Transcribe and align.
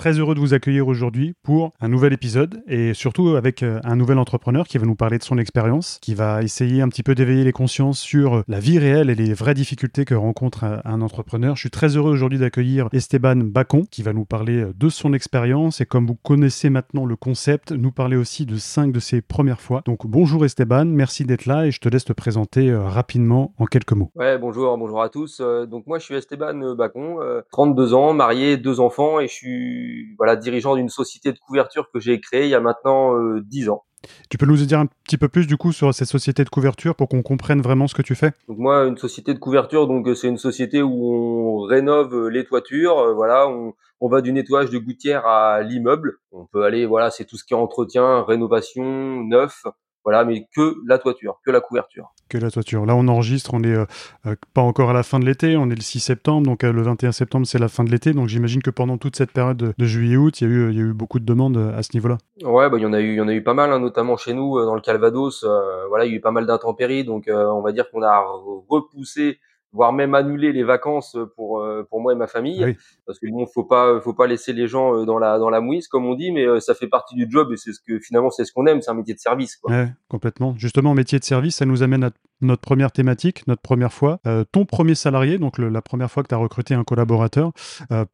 Très 0.00 0.18
heureux 0.18 0.34
de 0.34 0.40
vous 0.40 0.54
accueillir 0.54 0.88
aujourd'hui 0.88 1.34
pour 1.42 1.74
un 1.78 1.88
nouvel 1.88 2.14
épisode 2.14 2.62
et 2.66 2.94
surtout 2.94 3.36
avec 3.36 3.62
euh, 3.62 3.80
un 3.84 3.96
nouvel 3.96 4.16
entrepreneur 4.16 4.66
qui 4.66 4.78
va 4.78 4.86
nous 4.86 4.94
parler 4.94 5.18
de 5.18 5.22
son 5.22 5.36
expérience, 5.36 5.98
qui 6.00 6.14
va 6.14 6.42
essayer 6.42 6.80
un 6.80 6.88
petit 6.88 7.02
peu 7.02 7.14
d'éveiller 7.14 7.44
les 7.44 7.52
consciences 7.52 8.00
sur 8.00 8.42
la 8.48 8.60
vie 8.60 8.78
réelle 8.78 9.10
et 9.10 9.14
les 9.14 9.34
vraies 9.34 9.52
difficultés 9.52 10.06
que 10.06 10.14
rencontre 10.14 10.80
un 10.86 11.02
entrepreneur. 11.02 11.54
Je 11.54 11.60
suis 11.60 11.70
très 11.70 11.98
heureux 11.98 12.12
aujourd'hui 12.12 12.38
d'accueillir 12.38 12.88
Esteban 12.94 13.36
Bacon 13.36 13.86
qui 13.90 14.02
va 14.02 14.14
nous 14.14 14.24
parler 14.24 14.68
de 14.74 14.88
son 14.88 15.12
expérience 15.12 15.82
et 15.82 15.84
comme 15.84 16.06
vous 16.06 16.14
connaissez 16.14 16.70
maintenant 16.70 17.04
le 17.04 17.16
concept, 17.16 17.70
nous 17.70 17.92
parler 17.92 18.16
aussi 18.16 18.46
de 18.46 18.56
cinq 18.56 18.92
de 18.92 19.00
ses 19.00 19.20
premières 19.20 19.60
fois. 19.60 19.82
Donc 19.84 20.06
bonjour 20.06 20.46
Esteban, 20.46 20.86
merci 20.86 21.26
d'être 21.26 21.44
là 21.44 21.66
et 21.66 21.72
je 21.72 21.80
te 21.80 21.90
laisse 21.90 22.06
te 22.06 22.14
présenter 22.14 22.70
euh, 22.70 22.88
rapidement 22.88 23.52
en 23.58 23.66
quelques 23.66 23.92
mots. 23.92 24.10
Ouais, 24.14 24.38
bonjour, 24.38 24.78
bonjour 24.78 25.02
à 25.02 25.10
tous. 25.10 25.42
Euh, 25.42 25.66
donc 25.66 25.86
moi 25.86 25.98
je 25.98 26.06
suis 26.06 26.14
Esteban 26.14 26.74
Bacon, 26.74 27.18
32 27.52 27.92
ans, 27.92 28.14
marié, 28.14 28.56
deux 28.56 28.80
enfants 28.80 29.20
et 29.20 29.28
je 29.28 29.34
suis 29.34 29.89
voilà 30.18 30.36
dirigeant 30.36 30.76
d'une 30.76 30.88
société 30.88 31.32
de 31.32 31.38
couverture 31.38 31.90
que 31.92 32.00
j'ai 32.00 32.20
créée 32.20 32.44
il 32.44 32.50
y 32.50 32.54
a 32.54 32.60
maintenant 32.60 33.16
euh, 33.16 33.40
dix 33.40 33.60
10 33.60 33.70
ans. 33.70 33.84
Tu 34.30 34.38
peux 34.38 34.46
nous 34.46 34.56
dire 34.56 34.78
un 34.78 34.86
petit 34.86 35.18
peu 35.18 35.28
plus 35.28 35.46
du 35.46 35.56
coup 35.56 35.72
sur 35.72 35.92
cette 35.92 36.08
société 36.08 36.42
de 36.44 36.48
couverture 36.48 36.94
pour 36.94 37.08
qu'on 37.08 37.22
comprenne 37.22 37.60
vraiment 37.60 37.86
ce 37.86 37.94
que 37.94 38.02
tu 38.02 38.14
fais? 38.14 38.32
Donc 38.48 38.58
moi, 38.58 38.86
une 38.86 38.96
société 38.96 39.34
de 39.34 39.38
couverture, 39.38 39.86
donc 39.86 40.08
c'est 40.16 40.28
une 40.28 40.38
société 40.38 40.82
où 40.82 41.12
on 41.12 41.60
rénove 41.62 42.28
les 42.28 42.44
toitures. 42.44 42.98
Euh, 42.98 43.14
voilà, 43.14 43.48
on, 43.48 43.74
on, 44.00 44.08
va 44.08 44.22
du 44.22 44.32
nettoyage 44.32 44.70
de 44.70 44.78
gouttières 44.78 45.26
à 45.26 45.60
l'immeuble. 45.62 46.18
On 46.32 46.46
peut 46.46 46.64
aller, 46.64 46.86
voilà, 46.86 47.10
c'est 47.10 47.26
tout 47.26 47.36
ce 47.36 47.44
qui 47.44 47.52
est 47.52 47.58
entretien, 47.58 48.22
rénovation, 48.22 49.22
neuf. 49.24 49.64
Voilà, 50.04 50.24
mais 50.24 50.46
que 50.56 50.76
la 50.86 50.98
toiture, 50.98 51.40
que 51.44 51.50
la 51.50 51.60
couverture. 51.60 52.12
Que 52.28 52.38
la 52.38 52.50
toiture. 52.50 52.86
Là, 52.86 52.96
on 52.96 53.06
enregistre, 53.08 53.52
on 53.52 53.62
est 53.62 53.74
euh, 53.74 53.84
euh, 54.26 54.34
pas 54.54 54.62
encore 54.62 54.90
à 54.90 54.92
la 54.94 55.02
fin 55.02 55.18
de 55.18 55.26
l'été, 55.26 55.56
on 55.58 55.68
est 55.68 55.74
le 55.74 55.82
6 55.82 56.00
septembre, 56.00 56.46
donc 56.46 56.64
euh, 56.64 56.72
le 56.72 56.80
21 56.80 57.12
septembre, 57.12 57.46
c'est 57.46 57.58
la 57.58 57.68
fin 57.68 57.84
de 57.84 57.90
l'été. 57.90 58.14
Donc 58.14 58.28
j'imagine 58.28 58.62
que 58.62 58.70
pendant 58.70 58.96
toute 58.96 59.16
cette 59.16 59.32
période 59.32 59.74
de, 59.76 59.84
juillet-août, 59.84 60.40
il 60.40 60.48
y, 60.48 60.50
a 60.50 60.54
eu, 60.54 60.72
y 60.72 60.78
a 60.78 60.82
eu 60.82 60.92
beaucoup 60.94 61.18
de 61.18 61.26
demandes 61.26 61.58
à 61.76 61.82
ce 61.82 61.90
niveau-là. 61.94 62.16
Ouais, 62.42 62.70
bah, 62.70 62.78
il 62.78 62.82
y 62.82 62.86
en 62.86 62.94
a 62.94 63.00
eu, 63.00 63.16
y 63.16 63.20
en 63.20 63.28
a 63.28 63.34
eu 63.34 63.42
pas 63.42 63.54
mal, 63.54 63.72
hein, 63.72 63.78
notamment 63.78 64.16
chez 64.16 64.32
nous, 64.32 64.58
dans 64.64 64.74
le 64.74 64.80
Calvados. 64.80 65.44
voilà, 65.88 66.06
il 66.06 66.12
y 66.12 66.14
a 66.14 66.16
eu 66.16 66.20
pas 66.20 66.30
mal 66.30 66.46
d'intempéries, 66.46 67.04
donc 67.04 67.28
on 67.28 67.60
va 67.60 67.72
dire 67.72 67.90
qu'on 67.90 68.02
a 68.02 68.24
repoussé 68.68 69.38
voire 69.72 69.92
même 69.92 70.14
annuler 70.14 70.52
les 70.52 70.64
vacances 70.64 71.16
pour 71.36 71.60
euh, 71.60 71.86
pour 71.88 72.00
moi 72.00 72.12
et 72.12 72.16
ma 72.16 72.26
famille. 72.26 72.76
Parce 73.06 73.18
que 73.18 73.26
bon 73.30 73.46
faut 73.46 73.64
pas 73.64 74.00
faut 74.00 74.14
pas 74.14 74.26
laisser 74.26 74.52
les 74.52 74.66
gens 74.66 74.94
euh, 74.94 75.04
dans 75.04 75.18
la 75.18 75.38
dans 75.38 75.50
la 75.50 75.60
mouise 75.60 75.88
comme 75.88 76.06
on 76.06 76.14
dit 76.14 76.32
mais 76.32 76.44
euh, 76.44 76.60
ça 76.60 76.74
fait 76.74 76.88
partie 76.88 77.14
du 77.14 77.26
job 77.28 77.52
et 77.52 77.56
c'est 77.56 77.72
ce 77.72 77.80
que 77.80 77.98
finalement 78.00 78.30
c'est 78.30 78.44
ce 78.44 78.52
qu'on 78.52 78.66
aime 78.66 78.82
c'est 78.82 78.90
un 78.90 78.94
métier 78.94 79.14
de 79.14 79.20
service 79.20 79.56
quoi. 79.56 79.72
Ouais, 79.72 79.88
complètement. 80.08 80.54
Justement 80.56 80.94
métier 80.94 81.18
de 81.18 81.24
service 81.24 81.56
ça 81.56 81.66
nous 81.66 81.82
amène 81.82 82.04
à 82.04 82.10
notre 82.40 82.62
première 82.62 82.92
thématique 82.92 83.46
notre 83.46 83.62
première 83.62 83.92
fois 83.92 84.20
ton 84.52 84.64
premier 84.64 84.94
salarié 84.94 85.38
donc 85.38 85.58
la 85.58 85.82
première 85.82 86.10
fois 86.10 86.22
que 86.22 86.28
tu 86.28 86.34
as 86.34 86.38
recruté 86.38 86.74
un 86.74 86.84
collaborateur 86.84 87.52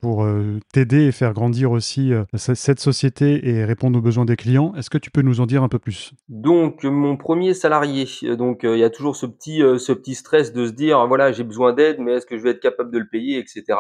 pour 0.01 0.27
t'aider 0.73 1.05
et 1.05 1.13
faire 1.13 1.33
grandir 1.33 1.71
aussi 1.71 2.13
cette 2.35 2.81
société 2.81 3.49
et 3.49 3.65
répondre 3.65 3.99
aux 3.99 4.03
besoins 4.03 4.25
des 4.25 4.37
clients 4.37 4.73
est-ce 4.77 4.91
que 4.91 4.99
tu 4.99 5.11
peux 5.11 5.23
nous 5.23 5.41
en 5.41 5.47
dire 5.47 5.63
un 5.63 5.69
peu 5.69 5.79
plus? 5.79 6.13
Donc 6.29 6.85
mon 6.85 7.17
premier 7.17 7.55
salarié 7.55 8.07
donc 8.37 8.61
il 8.63 8.79
y 8.79 8.85
a 8.85 8.91
toujours 8.91 9.17
ce 9.17 9.27
petit 9.27 9.61
ce 9.79 9.93
petit 9.93 10.15
stress 10.15 10.53
de 10.53 10.67
se 10.67 10.73
dire 10.73 11.07
voilà 11.07 11.33
j'ai 11.33 11.45
besoin 11.45 11.73
d'aide, 11.73 11.99
mais 12.01 12.15
est-ce 12.15 12.27
que 12.27 12.37
je 12.37 12.43
vais 12.43 12.51
être 12.51 12.61
capable 12.61 12.91
de 12.91 12.99
le 12.99 13.09
payer, 13.09 13.39
etc. 13.39 13.79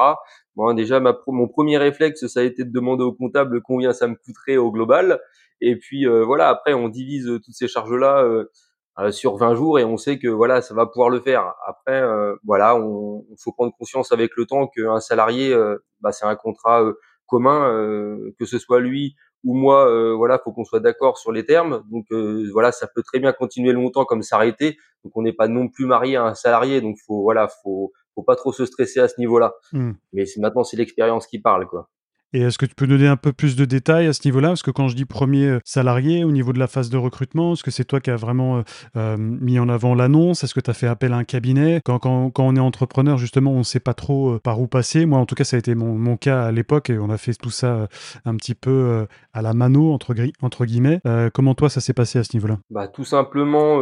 Bon, 0.55 0.73
déjà, 0.75 1.01
ma, 1.01 1.19
mon 1.27 1.49
premier 1.49 1.79
réflexe, 1.79 2.27
ça 2.27 2.41
a 2.41 2.43
été 2.43 2.65
de 2.65 2.71
demander 2.71 3.05
au 3.05 3.13
comptable 3.13 3.61
combien 3.63 3.93
ça 3.93 4.07
me 4.07 4.15
coûterait 4.15 4.57
au 4.57 4.71
global. 4.71 5.21
Et 5.61 5.77
puis 5.77 6.07
euh, 6.07 6.25
voilà, 6.25 6.49
après, 6.49 6.75
on 6.75 6.89
divise 6.89 7.27
toutes 7.45 7.55
ces 7.55 7.69
charges-là 7.69 8.23
euh, 8.25 8.45
euh, 8.99 9.11
sur 9.11 9.37
20 9.37 9.55
jours 9.55 9.79
et 9.79 9.85
on 9.85 9.97
sait 9.97 10.19
que 10.19 10.29
voilà, 10.29 10.63
ça 10.63 10.75
va 10.75 10.87
pouvoir 10.87 11.11
le 11.11 11.21
faire. 11.21 11.55
Après, 11.67 12.03
voilà, 12.45 12.77
on, 12.77 13.25
faut 13.39 13.53
prendre 13.53 13.73
conscience 13.79 14.13
avec 14.13 14.33
le 14.37 14.47
temps 14.47 14.67
qu'un 14.69 15.01
salarié, 15.01 15.57
bah, 16.01 16.13
c'est 16.13 16.27
un 16.27 16.37
contrat 16.37 16.85
commun, 17.27 17.71
que 18.39 18.45
ce 18.45 18.59
soit 18.59 18.81
lui 18.81 19.17
ou 19.47 19.55
moi, 19.55 19.89
euh, 19.89 20.13
voilà, 20.13 20.41
faut 20.43 20.53
qu'on 20.53 20.65
soit 20.65 20.81
d'accord 20.81 21.19
sur 21.19 21.31
les 21.31 21.47
termes. 21.47 21.85
Donc 21.91 22.07
euh, 22.11 22.51
voilà, 22.53 22.73
ça 22.73 22.89
peut 22.93 23.03
très 23.03 23.21
bien 23.21 23.33
continuer 23.33 23.73
longtemps 23.73 24.05
comme 24.05 24.23
s'arrêter. 24.23 24.77
Donc 25.05 25.17
on 25.17 25.23
n'est 25.23 25.33
pas 25.33 25.47
non 25.47 25.69
plus 25.69 25.87
marié 25.87 26.17
à 26.17 26.25
un 26.25 26.35
salarié. 26.35 26.81
Donc 26.81 26.97
faut 27.07 27.23
voilà, 27.23 27.49
faut 27.63 27.93
faut 28.17 28.25
pas 28.25 28.35
trop 28.35 28.53
se 28.53 28.67
stresser 28.67 28.99
à 28.99 29.07
ce 29.07 29.21
niveau-là. 29.21 29.55
Mmh. 29.73 29.93
Mais 30.13 30.25
maintenant 30.39 30.65
c'est 30.65 30.77
l'expérience 30.77 31.29
qui 31.29 31.39
parle 31.39 31.69
quoi. 31.69 31.89
Et 32.37 32.41
est-ce 32.41 32.59
que 32.59 32.67
tu 32.67 32.75
peux 32.75 32.87
donner 32.87 33.07
un 33.07 33.17
peu 33.17 33.33
plus 33.33 33.57
de 33.57 33.65
détails 33.65 34.07
à 34.07 34.13
ce 34.13 34.21
niveau-là? 34.27 34.49
Parce 34.49 34.63
que 34.63 34.71
quand 34.71 34.89
je 34.89 34.95
dis 34.95 35.07
premier 35.07 35.47
euh, 35.47 35.59
salarié, 35.65 36.23
au 36.23 36.33
niveau 36.33 36.53
de 36.53 36.59
la 36.59 36.67
phase 36.67 36.91
de 36.91 36.99
recrutement, 36.99 37.55
est-ce 37.55 37.63
que 37.63 37.71
c'est 37.71 37.87
toi 37.87 37.99
qui 37.99 38.11
as 38.11 38.17
vraiment 38.17 38.59
euh, 38.59 38.63
euh, 38.99 39.17
mis 39.17 39.59
en 39.59 39.71
avant 39.71 39.95
l'annonce? 39.95 40.45
Est-ce 40.45 40.53
que 40.53 40.61
tu 40.61 40.71
as 40.71 40.75
fait 40.75 40.87
appel 40.87 41.15
à 41.15 41.17
un 41.17 41.25
cabinet? 41.25 41.81
Quand, 41.83 41.99
quand, 41.99 42.29
quand, 42.29 42.45
on 42.47 42.55
est 42.55 42.61
entrepreneur, 42.61 43.17
justement, 43.17 43.53
on 43.53 43.61
ne 43.61 43.63
sait 43.63 43.81
pas 43.81 43.95
trop 43.95 44.39
par 44.39 44.61
où 44.61 44.67
passer. 44.67 45.07
Moi, 45.07 45.19
en 45.19 45.25
tout 45.25 45.35
cas, 45.35 45.45
ça 45.45 45.57
a 45.57 45.59
été 45.59 45.75
mon, 45.75 45.95
mon 45.95 46.19
cas 46.19 46.43
à 46.43 46.53
l'époque 46.53 46.91
et 46.91 46.99
on 46.99 47.09
a 47.09 47.17
fait 47.17 47.33
tout 47.33 47.49
ça 47.49 47.89
un 48.27 48.37
petit 48.37 48.55
peu 48.55 49.07
à 49.33 49.41
la 49.41 49.55
mano, 49.55 49.95
entre, 49.95 50.15
entre 50.43 50.67
guillemets. 50.67 51.01
comment 51.33 51.55
toi, 51.55 51.71
ça 51.71 51.81
s'est 51.81 51.95
passé 51.95 52.19
à 52.19 52.25
ce 52.25 52.37
niveau-là? 52.37 52.59
Bah, 52.71 52.87
Tout 52.87 53.05
simplement, 53.05 53.81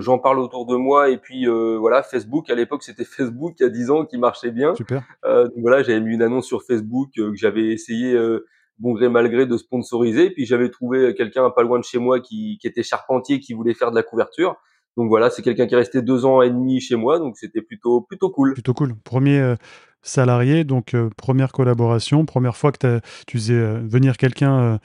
j'en 0.00 0.18
parle 0.18 0.40
autour 0.40 0.66
de 0.66 0.74
moi 0.74 1.10
et 1.10 1.18
puis 1.18 1.46
voilà, 1.46 2.02
Facebook, 2.02 2.50
à 2.50 2.56
l'époque, 2.56 2.82
c'était 2.82 3.04
Facebook 3.04 3.54
il 3.60 3.62
y 3.62 3.66
a 3.66 3.70
10 3.70 3.90
ans 3.90 4.04
qui 4.04 4.18
marchait 4.18 4.50
bien. 4.50 4.74
Super. 4.74 5.04
donc 5.22 5.52
voilà, 5.58 5.84
j'avais 5.84 6.00
mis 6.00 6.14
une 6.14 6.22
annonce 6.22 6.46
sur 6.46 6.64
Facebook 6.64 7.10
que 7.14 7.34
j'avais 7.36 7.76
essayé 7.84 8.14
euh, 8.14 8.46
bon 8.78 8.92
gré 8.92 9.08
mal 9.08 9.30
gré 9.30 9.46
de 9.46 9.56
sponsoriser. 9.56 10.30
Puis 10.30 10.46
j'avais 10.46 10.70
trouvé 10.70 11.14
quelqu'un 11.14 11.50
pas 11.50 11.62
loin 11.62 11.78
de 11.78 11.84
chez 11.84 11.98
moi 11.98 12.20
qui, 12.20 12.58
était 12.64 12.82
charpentier, 12.82 13.40
qui 13.40 13.54
voulait 13.54 13.74
faire 13.74 13.90
de 13.90 13.96
la 13.96 14.02
couverture. 14.02 14.56
Donc 14.96 15.08
voilà, 15.08 15.30
c'est 15.30 15.42
quelqu'un 15.42 15.66
qui 15.66 15.74
est 15.74 15.78
resté 15.78 16.02
deux 16.02 16.24
ans 16.24 16.40
et 16.42 16.50
demi 16.50 16.80
chez 16.80 16.94
moi, 16.94 17.18
donc 17.18 17.36
c'était 17.36 17.62
plutôt 17.62 18.00
plutôt 18.02 18.30
cool. 18.30 18.54
Plutôt 18.54 18.74
cool. 18.74 18.94
Premier 19.02 19.40
euh, 19.40 19.56
salarié, 20.02 20.62
donc 20.62 20.94
euh, 20.94 21.10
première 21.16 21.50
collaboration, 21.50 22.24
première 22.24 22.56
fois 22.56 22.70
que 22.70 23.00
tu 23.26 23.38
faisais 23.38 23.60
venir 23.80 24.16
quelqu'un 24.16 24.78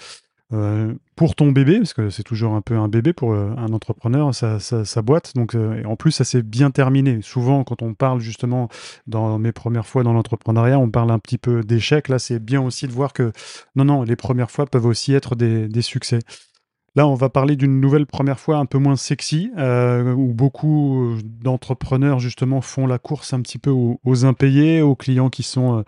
euh, 0.52 0.96
pour 1.16 1.36
ton 1.36 1.52
bébé, 1.52 1.78
parce 1.78 1.94
que 1.94 2.10
c'est 2.10 2.24
toujours 2.24 2.56
un 2.56 2.62
peu 2.62 2.76
un 2.76 2.88
bébé 2.88 3.14
pour 3.14 3.34
euh, 3.34 3.54
un 3.58 3.72
entrepreneur, 3.72 4.34
sa, 4.34 5.02
boîte. 5.04 5.36
Donc, 5.36 5.54
euh, 5.54 5.84
en 5.84 5.96
plus, 5.96 6.12
ça 6.12 6.24
s'est 6.24 6.42
bien 6.42 6.72
terminé. 6.72 7.22
Souvent, 7.22 7.64
quand 7.64 7.84
on 7.84 7.94
parle 7.94 8.20
justement 8.20 8.68
dans 9.06 9.38
mes 9.38 9.52
premières 9.52 9.86
fois 9.86 10.02
dans 10.02 10.14
l'entrepreneuriat, 10.14 10.80
on 10.80 10.90
parle 10.90 11.12
un 11.12 11.20
petit 11.20 11.38
peu 11.38 11.62
d'échec. 11.62 12.10
Là, 12.10 12.18
c'est 12.18 12.40
bien 12.40 12.62
aussi 12.62 12.88
de 12.88 12.92
voir 12.92 13.14
que 13.14 13.32
non, 13.76 13.86
non, 13.86 14.02
les 14.04 14.16
premières 14.16 14.50
fois 14.50 14.66
peuvent 14.66 14.88
aussi 14.88 15.14
être 15.14 15.36
des, 15.36 15.82
succès. 15.82 16.20
Là, 16.96 17.08
on 17.08 17.16
va 17.16 17.30
parler 17.30 17.56
d'une 17.56 17.80
nouvelle 17.80 18.08
première 18.08 18.40
fois 18.40 18.58
un 18.58 18.66
peu 18.66 18.80
moins 18.80 18.96
sexy, 18.96 19.52
où 19.56 20.34
beaucoup 20.34 21.16
d'entrepreneurs 21.24 22.20
justement 22.20 22.62
font 22.62 22.88
la 22.88 22.98
course 22.98 23.34
un 23.34 23.42
petit 23.42 23.60
peu 23.60 23.70
aux 23.70 24.26
impayés, 24.26 24.81
aux 24.81 24.96
clients 24.96 25.30
qui 25.30 25.44
sont 25.44 25.84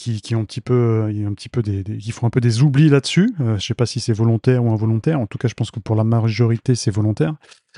qui, 0.00 0.34
ont 0.34 0.40
un 0.40 0.44
petit 0.44 0.62
peu, 0.62 1.04
euh, 1.08 1.28
un 1.28 1.34
petit 1.34 1.50
peu 1.50 1.62
des, 1.62 1.84
qui 1.84 2.10
font 2.10 2.26
un 2.26 2.30
peu 2.30 2.40
des 2.40 2.62
oublis 2.62 2.88
là-dessus. 2.88 3.34
Euh, 3.40 3.44
je 3.44 3.52
ne 3.52 3.58
sais 3.58 3.74
pas 3.74 3.86
si 3.86 4.00
c'est 4.00 4.14
volontaire 4.14 4.64
ou 4.64 4.70
involontaire. 4.70 5.20
En 5.20 5.26
tout 5.26 5.36
cas, 5.36 5.48
je 5.48 5.54
pense 5.54 5.70
que 5.70 5.78
pour 5.78 5.94
la 5.94 6.04
majorité, 6.04 6.74
c'est 6.74 6.90
volontaire. 6.90 7.34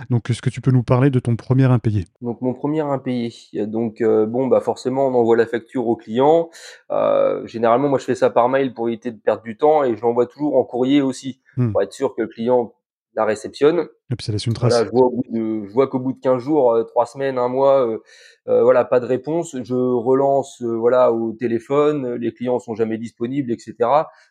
Donc, 0.09 0.31
est-ce 0.31 0.41
que 0.41 0.49
tu 0.49 0.60
peux 0.60 0.71
nous 0.71 0.84
parler 0.84 1.10
de 1.10 1.19
ton 1.19 1.34
premier 1.34 1.65
impayé? 1.65 2.04
Donc, 2.21 2.41
mon 2.41 2.54
premier 2.54 2.80
impayé. 2.80 3.33
Donc, 3.66 4.01
euh, 4.01 4.24
bon, 4.27 4.47
bah 4.47 4.60
forcément, 4.60 5.09
on 5.09 5.15
envoie 5.15 5.36
la 5.36 5.47
facture 5.47 5.89
au 5.89 5.97
client. 5.97 6.48
généralement, 7.45 7.89
moi, 7.89 7.98
je 7.98 8.04
fais 8.04 8.15
ça 8.15 8.30
par 8.30 8.48
mail 8.48 8.72
pour 8.72 8.89
éviter 8.89 9.10
de 9.10 9.19
perdre 9.19 9.42
du 9.42 9.57
temps 9.57 9.83
et 9.83 9.97
je 9.97 10.03
l'envoie 10.03 10.27
toujours 10.27 10.57
en 10.57 10.65
courrier 10.65 11.03
aussi 11.03 11.41
hmm. 11.57 11.72
pour 11.72 11.83
être 11.83 11.92
sûr 11.92 12.15
que 12.15 12.22
le 12.22 12.28
client 12.28 12.72
la 13.14 13.24
réceptionne. 13.24 13.88
Et 14.10 14.16
puis 14.16 14.24
ça 14.24 14.32
laisse 14.32 14.47
une 14.47 14.53
trace. 14.53 14.84
je 14.84 15.72
vois, 15.72 15.86
qu'au 15.88 15.98
bout 15.98 16.12
de 16.12 16.20
15 16.20 16.38
jours, 16.42 16.72
euh, 16.72 16.82
trois 16.84 17.04
3 17.04 17.06
semaines, 17.06 17.38
un 17.38 17.48
mois, 17.48 17.86
euh, 17.86 17.98
euh, 18.48 18.62
voilà, 18.62 18.84
pas 18.84 19.00
de 19.00 19.06
réponse. 19.06 19.56
Je 19.62 19.74
relance 19.74 20.62
voilà 20.62 21.12
au 21.12 21.32
téléphone, 21.32 22.14
les 22.14 22.32
clients 22.32 22.59
sont 22.59 22.74
jamais 22.74 22.98
disponibles, 22.98 23.50
etc. 23.50 23.74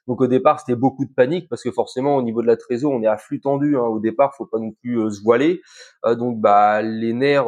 Donc 0.07 0.21
au 0.21 0.27
départ, 0.27 0.59
c'était 0.59 0.75
beaucoup 0.75 1.05
de 1.05 1.13
panique 1.13 1.47
parce 1.49 1.63
que 1.63 1.71
forcément 1.71 2.15
au 2.15 2.21
niveau 2.21 2.41
de 2.41 2.47
la 2.47 2.57
trésor, 2.57 2.91
on 2.91 3.01
est 3.01 3.07
à 3.07 3.17
flux 3.17 3.41
tendu. 3.41 3.77
Hein. 3.77 3.81
Au 3.83 3.99
départ, 3.99 4.35
faut 4.35 4.45
pas 4.45 4.59
non 4.59 4.71
plus 4.71 5.11
se 5.11 5.21
voiler. 5.21 5.61
donc 6.17 6.39
bah 6.39 6.81
les 6.81 7.13
nerfs 7.13 7.47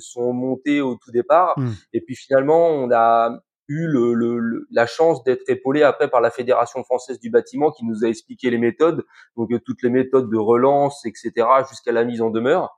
sont 0.00 0.32
montés 0.32 0.80
au 0.80 0.96
tout 0.96 1.10
départ. 1.10 1.54
Mmh. 1.58 1.70
Et 1.92 2.00
puis 2.00 2.16
finalement, 2.16 2.68
on 2.68 2.90
a 2.92 3.42
eu 3.68 3.86
le, 3.86 4.66
la 4.70 4.86
chance 4.86 5.22
d'être 5.24 5.48
épaulé 5.48 5.82
après 5.82 6.08
par 6.08 6.20
la 6.20 6.30
Fédération 6.30 6.82
française 6.84 7.18
du 7.18 7.30
bâtiment 7.30 7.70
qui 7.70 7.84
nous 7.84 8.04
a 8.04 8.08
expliqué 8.08 8.50
les 8.50 8.58
méthodes, 8.58 9.04
donc 9.36 9.52
euh, 9.52 9.58
toutes 9.64 9.82
les 9.82 9.90
méthodes 9.90 10.30
de 10.30 10.38
relance, 10.38 11.04
etc., 11.06 11.48
jusqu'à 11.68 11.92
la 11.92 12.04
mise 12.04 12.22
en 12.22 12.30
demeure. 12.30 12.76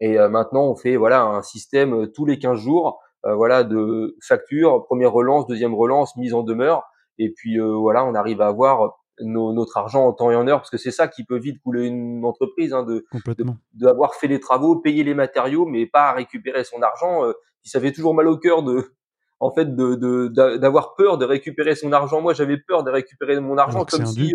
Et 0.00 0.18
heu, 0.18 0.28
maintenant, 0.28 0.64
on 0.64 0.76
fait 0.76 0.96
voilà 0.96 1.22
un 1.22 1.42
système, 1.42 1.94
heu, 1.94 2.12
tous 2.12 2.26
les 2.26 2.38
15 2.38 2.58
jours, 2.58 3.00
heu, 3.26 3.34
voilà 3.34 3.64
de 3.64 4.16
facture, 4.22 4.84
première 4.84 5.12
relance, 5.12 5.46
deuxième 5.46 5.74
relance, 5.74 6.16
mise 6.16 6.34
en 6.34 6.42
demeure 6.42 6.84
et 7.18 7.30
puis, 7.30 7.58
heu, 7.58 7.74
voilà, 7.74 8.04
on 8.04 8.14
arrive 8.14 8.40
à 8.40 8.48
avoir 8.48 8.98
no 9.20 9.52
notre 9.54 9.76
argent 9.78 10.06
en 10.06 10.12
temps 10.12 10.30
et 10.30 10.36
en 10.36 10.46
heure. 10.46 10.58
Parce 10.58 10.70
que 10.70 10.76
c'est 10.76 10.90
ça 10.90 11.08
qui 11.08 11.24
peut 11.24 11.38
vite 11.38 11.60
couler 11.62 11.86
une 11.86 12.24
entreprise, 12.24 12.72
hein, 12.74 12.82
de 12.82 12.94
de 12.96 13.04
Complètement. 13.10 13.56
d'avoir 13.72 14.14
fait 14.14 14.28
les 14.28 14.40
travaux, 14.40 14.76
payé 14.76 15.04
les 15.04 15.14
matériaux, 15.14 15.66
mais 15.66 15.86
pas 15.86 16.12
récupérer 16.12 16.64
son 16.64 16.82
argent, 16.82 17.24
heu, 17.24 17.34
puis 17.62 17.70
ça 17.70 17.80
fait 17.80 17.92
toujours 17.92 18.14
mal 18.14 18.28
au 18.28 18.36
cœur 18.36 18.62
de 18.62 18.95
en 19.40 19.52
fait 19.52 19.74
de 19.76 19.94
de 19.94 20.56
d'avoir 20.56 20.94
peur 20.94 21.18
de 21.18 21.24
récupérer 21.24 21.74
son 21.74 21.92
argent. 21.92 22.20
Moi, 22.20 22.34
j'avais 22.34 22.56
peur 22.56 22.84
de 22.84 22.90
récupérer 22.90 23.38
mon 23.40 23.58
argent 23.58 23.80
Alors 23.80 23.86
comme 23.86 24.06
si. 24.06 24.32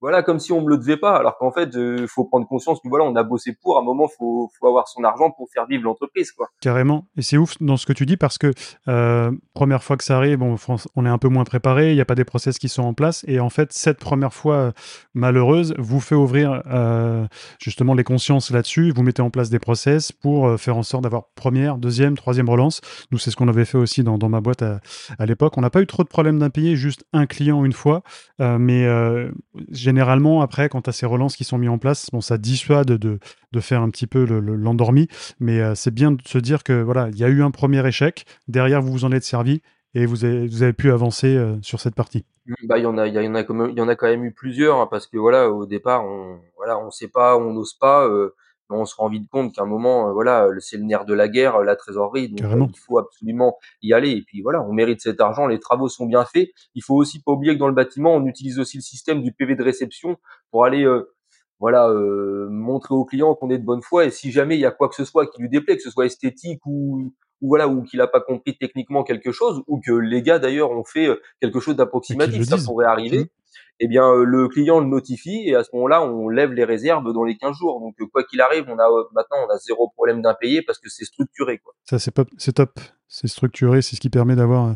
Voilà, 0.00 0.22
comme 0.22 0.38
si 0.38 0.52
on 0.52 0.62
me 0.62 0.68
le 0.70 0.78
devait 0.78 0.96
pas. 0.96 1.16
Alors 1.16 1.36
qu'en 1.38 1.50
fait, 1.52 1.74
heu, 1.76 2.06
faut 2.06 2.24
prendre 2.24 2.46
conscience 2.46 2.80
que 2.82 2.88
voilà, 2.88 3.04
on 3.04 3.16
a 3.16 3.22
bossé 3.22 3.52
pour, 3.62 3.76
à 3.78 3.80
un 3.80 3.84
moment, 3.84 4.08
faut 4.08 4.50
faut 4.58 4.66
avoir 4.68 4.88
son 4.88 5.04
argent 5.04 5.30
pour 5.30 5.48
faire 5.52 5.66
vivre 5.66 5.84
l'entreprise, 5.84 6.32
quoi. 6.32 6.48
Carrément 6.60 7.06
et 7.16 7.22
c'est 7.22 7.36
ouf 7.36 7.56
dans 7.60 7.76
ce 7.76 7.86
que 7.86 7.92
tu 7.92 8.06
dis 8.06 8.16
parce 8.16 8.38
que, 8.38 8.52
heu, 8.88 9.38
1re 9.54 9.82
fois 9.82 9.96
que 9.96 10.04
ça 10.04 10.16
arrive, 10.16 10.38
bon 10.38 10.56
on 10.96 11.06
est 11.06 11.08
un 11.08 11.18
peu 11.18 11.28
moins 11.28 11.44
préparé, 11.44 11.90
il 11.90 11.96
y 11.96 12.00
a 12.00 12.04
pas 12.04 12.14
des 12.14 12.24
process 12.24 12.58
qui 12.58 12.68
sont 12.68 12.82
en 12.82 12.94
place 12.94 13.24
et 13.28 13.40
en 13.40 13.50
fait, 13.50 13.72
cette 13.72 13.98
1re 13.98 14.32
fois, 14.34 14.56
heu, 14.68 14.72
malheureuse 15.14 15.74
vous 15.78 16.00
fait 16.00 16.14
ouvrir, 16.14 16.62
justement 17.60 17.94
les 17.94 18.04
consciences 18.04 18.50
là-dessus. 18.50 18.92
Vous 18.94 19.02
mettez 19.02 19.22
en 19.22 19.30
place 19.30 19.50
des 19.50 19.58
process 19.58 20.12
pour, 20.12 20.58
faire 20.58 20.76
en 20.76 20.82
sorte 20.82 21.02
d'avoir 21.04 21.24
1re, 21.34 21.78
2e, 21.78 22.14
3e 22.14 22.48
relance. 22.48 22.80
Nous, 23.10 23.18
c'est 23.18 23.30
ce 23.30 23.36
qu'on 23.36 23.48
avait 23.48 23.64
fait 23.64 23.78
aussi 23.78 24.02
dans 24.04 24.28
ma 24.28 24.40
boîte 24.40 24.62
à 24.62 25.26
l'époque. 25.26 25.56
On 25.56 25.60
n'a 25.60 25.70
pas 25.70 25.80
eu 25.80 25.86
trop 25.86 26.02
de 26.04 26.08
problèmes 26.08 26.38
d'impayés, 26.38 26.76
juste 26.76 27.04
1 27.12 27.26
client 27.26 27.64
1 27.64 27.72
fois, 27.72 28.02
mais 28.38 28.84
heu, 28.86 29.32
généralement 29.88 30.42
après 30.42 30.68
quand 30.68 30.82
tu 30.82 30.90
as 30.90 30.92
ces 30.92 31.06
relances 31.06 31.36
qui 31.36 31.44
sont 31.44 31.58
mis 31.58 31.68
en 31.68 31.78
place, 31.78 32.08
bon 32.12 32.20
ça 32.20 32.36
dissuade 32.38 32.88
de 33.56 33.60
faire 33.60 33.82
un 33.82 33.90
petit 33.90 34.06
peu 34.06 34.24
le 34.24 34.40
le 34.40 34.54
l'endormi, 34.56 35.08
mais 35.40 35.58
heu, 35.60 35.74
c'est 35.74 35.92
bien 35.94 36.12
de 36.12 36.22
se 36.26 36.38
dire 36.38 36.62
que 36.62 36.82
voilà, 36.82 37.08
il 37.10 37.18
y 37.18 37.24
a 37.24 37.28
eu 37.28 37.42
un 37.42 37.50
1er 37.50 37.86
échec, 37.86 38.24
derrière 38.48 38.82
vous 38.82 38.92
vous 38.92 39.04
en 39.04 39.12
êtes 39.12 39.24
servis 39.24 39.62
et 39.94 40.04
vous 40.06 40.24
avez 40.24 40.72
pu 40.74 40.90
avancer, 40.92 41.34
heu, 41.34 41.58
sur 41.62 41.80
cette 41.80 41.94
partie. 41.94 42.24
Bah, 42.64 42.78
il 42.78 42.82
y 42.82 42.86
en 42.86 42.96
a 42.98 43.06
il 43.06 43.46
quand 43.46 44.06
même 44.06 44.24
eu 44.24 44.32
plusieurs, 44.32 44.78
hein, 44.80 44.88
parce 44.90 45.06
que 45.06 45.16
voilà, 45.18 45.50
au 45.50 45.66
départ, 45.66 46.04
on 46.04 46.38
voilà, 46.56 46.78
on 46.78 46.90
sait 46.90 47.08
pas, 47.08 47.36
on 47.36 47.52
n'ose 47.52 47.74
pas, 47.74 48.06
mais 48.08 48.28
on 48.76 48.84
se 48.84 48.94
rend 48.96 49.08
vite 49.08 49.28
compte 49.30 49.54
qu'à 49.54 49.62
un 49.62 49.66
moment, 49.66 50.08
heu, 50.08 50.12
voilà, 50.12 50.48
c'est 50.58 50.76
le 50.76 50.84
nerf 50.84 51.04
de 51.04 51.14
la 51.14 51.28
guerre, 51.28 51.60
la 51.62 51.76
trésorerie, 51.76 52.28
donc 52.28 52.40
Carrément. 52.40 52.68
il 52.70 52.78
faut 52.78 52.98
absolument 52.98 53.56
y 53.82 53.92
aller 53.92 54.10
et 54.10 54.22
puis 54.22 54.42
voilà, 54.42 54.62
on 54.62 54.72
mérite 54.72 55.00
cet 55.00 55.20
argent, 55.20 55.46
les 55.46 55.58
travaux 55.58 55.88
sont 55.88 56.06
bien 56.06 56.24
faits. 56.24 56.50
Il 56.74 56.82
faut 56.82 56.94
aussi 56.94 57.22
pas 57.22 57.32
oublier 57.32 57.54
que 57.54 57.58
dans 57.58 57.68
le 57.68 57.74
bâtiment, 57.74 58.14
on 58.14 58.26
utilise 58.26 58.58
aussi 58.58 58.76
le 58.76 58.82
système 58.82 59.22
du 59.22 59.32
PV 59.32 59.56
de 59.56 59.62
réception 59.62 60.16
pour 60.50 60.64
aller, 60.64 60.86
voilà, 61.60 61.92
montrer 62.50 62.94
au 62.94 63.04
client 63.04 63.34
qu'on 63.34 63.50
est 63.50 63.58
de 63.58 63.64
bonne 63.64 63.82
foi 63.82 64.04
et 64.04 64.10
si 64.10 64.30
jamais 64.30 64.56
il 64.56 64.60
y 64.60 64.66
a 64.66 64.70
quoi 64.70 64.88
que 64.88 64.94
ce 64.94 65.04
soit 65.04 65.26
qui 65.26 65.40
lui 65.42 65.48
déplaît, 65.48 65.76
que 65.76 65.82
ce 65.82 65.90
soit 65.90 66.06
esthétique 66.06 66.60
ou 66.66 67.12
ou 67.40 67.48
voilà, 67.48 67.68
ou 67.68 67.82
qu'il 67.82 68.00
a 68.00 68.06
pas 68.06 68.20
compris 68.20 68.56
techniquement 68.58 69.04
quelque 69.04 69.32
chose 69.32 69.62
ou 69.66 69.80
que 69.80 69.92
les 69.92 70.22
gars 70.22 70.38
d'ailleurs 70.38 70.70
ont 70.72 70.84
fait, 70.84 71.06
heu, 71.06 71.20
quelque 71.40 71.60
chose 71.60 71.76
d'approximatif, 71.76 72.44
ça 72.44 72.56
pourrait 72.64 72.86
Mmh. 72.86 72.88
arriver 72.88 73.30
et 73.80 73.86
bien, 73.86 74.12
heu, 74.12 74.24
le 74.24 74.48
client 74.48 74.80
le 74.80 74.86
notifie 74.86 75.44
et 75.46 75.54
à 75.54 75.62
ce 75.62 75.70
moment-là, 75.74 76.02
on 76.02 76.28
lève 76.28 76.52
les 76.52 76.64
réserves 76.64 77.12
dans 77.12 77.22
les 77.24 77.36
15 77.36 77.56
jours. 77.56 77.80
Donc 77.80 77.94
heu, 78.00 78.06
quoi 78.06 78.24
qu'il 78.24 78.40
arrive, 78.40 78.64
on 78.68 78.78
a, 78.78 78.88
maintenant 79.14 79.38
on 79.46 79.50
a 79.52 79.56
0 79.58 79.88
problème 79.90 80.20
d'impayés 80.20 80.62
parce 80.62 80.78
que 80.78 80.88
c'est 80.88 81.04
structuré, 81.04 81.58
quoi. 81.58 81.74
Ça 81.84 81.98
c'est 81.98 82.10
pop 82.10 82.28
c'est 82.38 82.54
top, 82.54 82.80
c'est 83.06 83.28
structuré, 83.28 83.82
c'est 83.82 83.94
ce 83.96 84.00
qui 84.00 84.10
permet 84.10 84.34
d'avoir, 84.36 84.74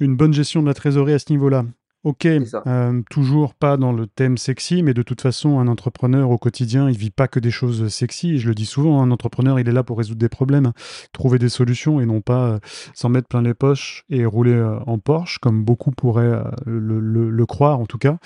une 0.00 0.16
bonne 0.16 0.32
gestion 0.32 0.62
de 0.62 0.68
la 0.68 0.74
trésorerie 0.74 1.14
à 1.14 1.18
ce 1.18 1.32
niveau-là. 1.32 1.64
OK, 2.04 2.26
hem, 2.64 3.02
toujours 3.10 3.54
pas 3.56 3.76
dans 3.76 3.90
le 3.92 4.06
thème 4.06 4.38
sexy, 4.38 4.84
mais 4.84 4.94
de 4.94 5.02
toute 5.02 5.20
façon, 5.20 5.58
un 5.58 5.66
entrepreneur 5.66 6.30
au 6.30 6.38
quotidien, 6.38 6.88
il 6.88 6.96
vit 6.96 7.10
pas 7.10 7.26
que 7.26 7.40
des 7.40 7.50
choses 7.50 7.88
sexy 7.88 8.34
et 8.34 8.38
je 8.38 8.46
le 8.46 8.54
dis 8.54 8.66
souvent, 8.66 9.02
un 9.02 9.10
entrepreneur, 9.10 9.58
il 9.58 9.68
est 9.68 9.72
là 9.72 9.82
pour 9.82 9.98
résoudre 9.98 10.20
des 10.20 10.28
problèmes, 10.28 10.66
hein, 10.66 10.74
trouver 11.12 11.40
des 11.40 11.48
solutions 11.48 12.00
et 12.00 12.06
non 12.06 12.20
pas, 12.20 12.50
heu, 12.54 12.60
s'en 12.94 13.08
mettre 13.08 13.26
plein 13.26 13.42
les 13.42 13.52
poches 13.54 14.04
et 14.10 14.24
rouler, 14.24 14.52
heu, 14.52 14.78
en 14.86 14.98
Porsche 15.00 15.38
comme 15.40 15.64
beaucoup 15.64 15.90
pourraient, 15.90 16.40
le 16.66 17.00
le 17.00 17.30
le 17.30 17.46
croire 17.46 17.80
en 17.80 17.86
tout 17.86 17.98
cas. 17.98 18.18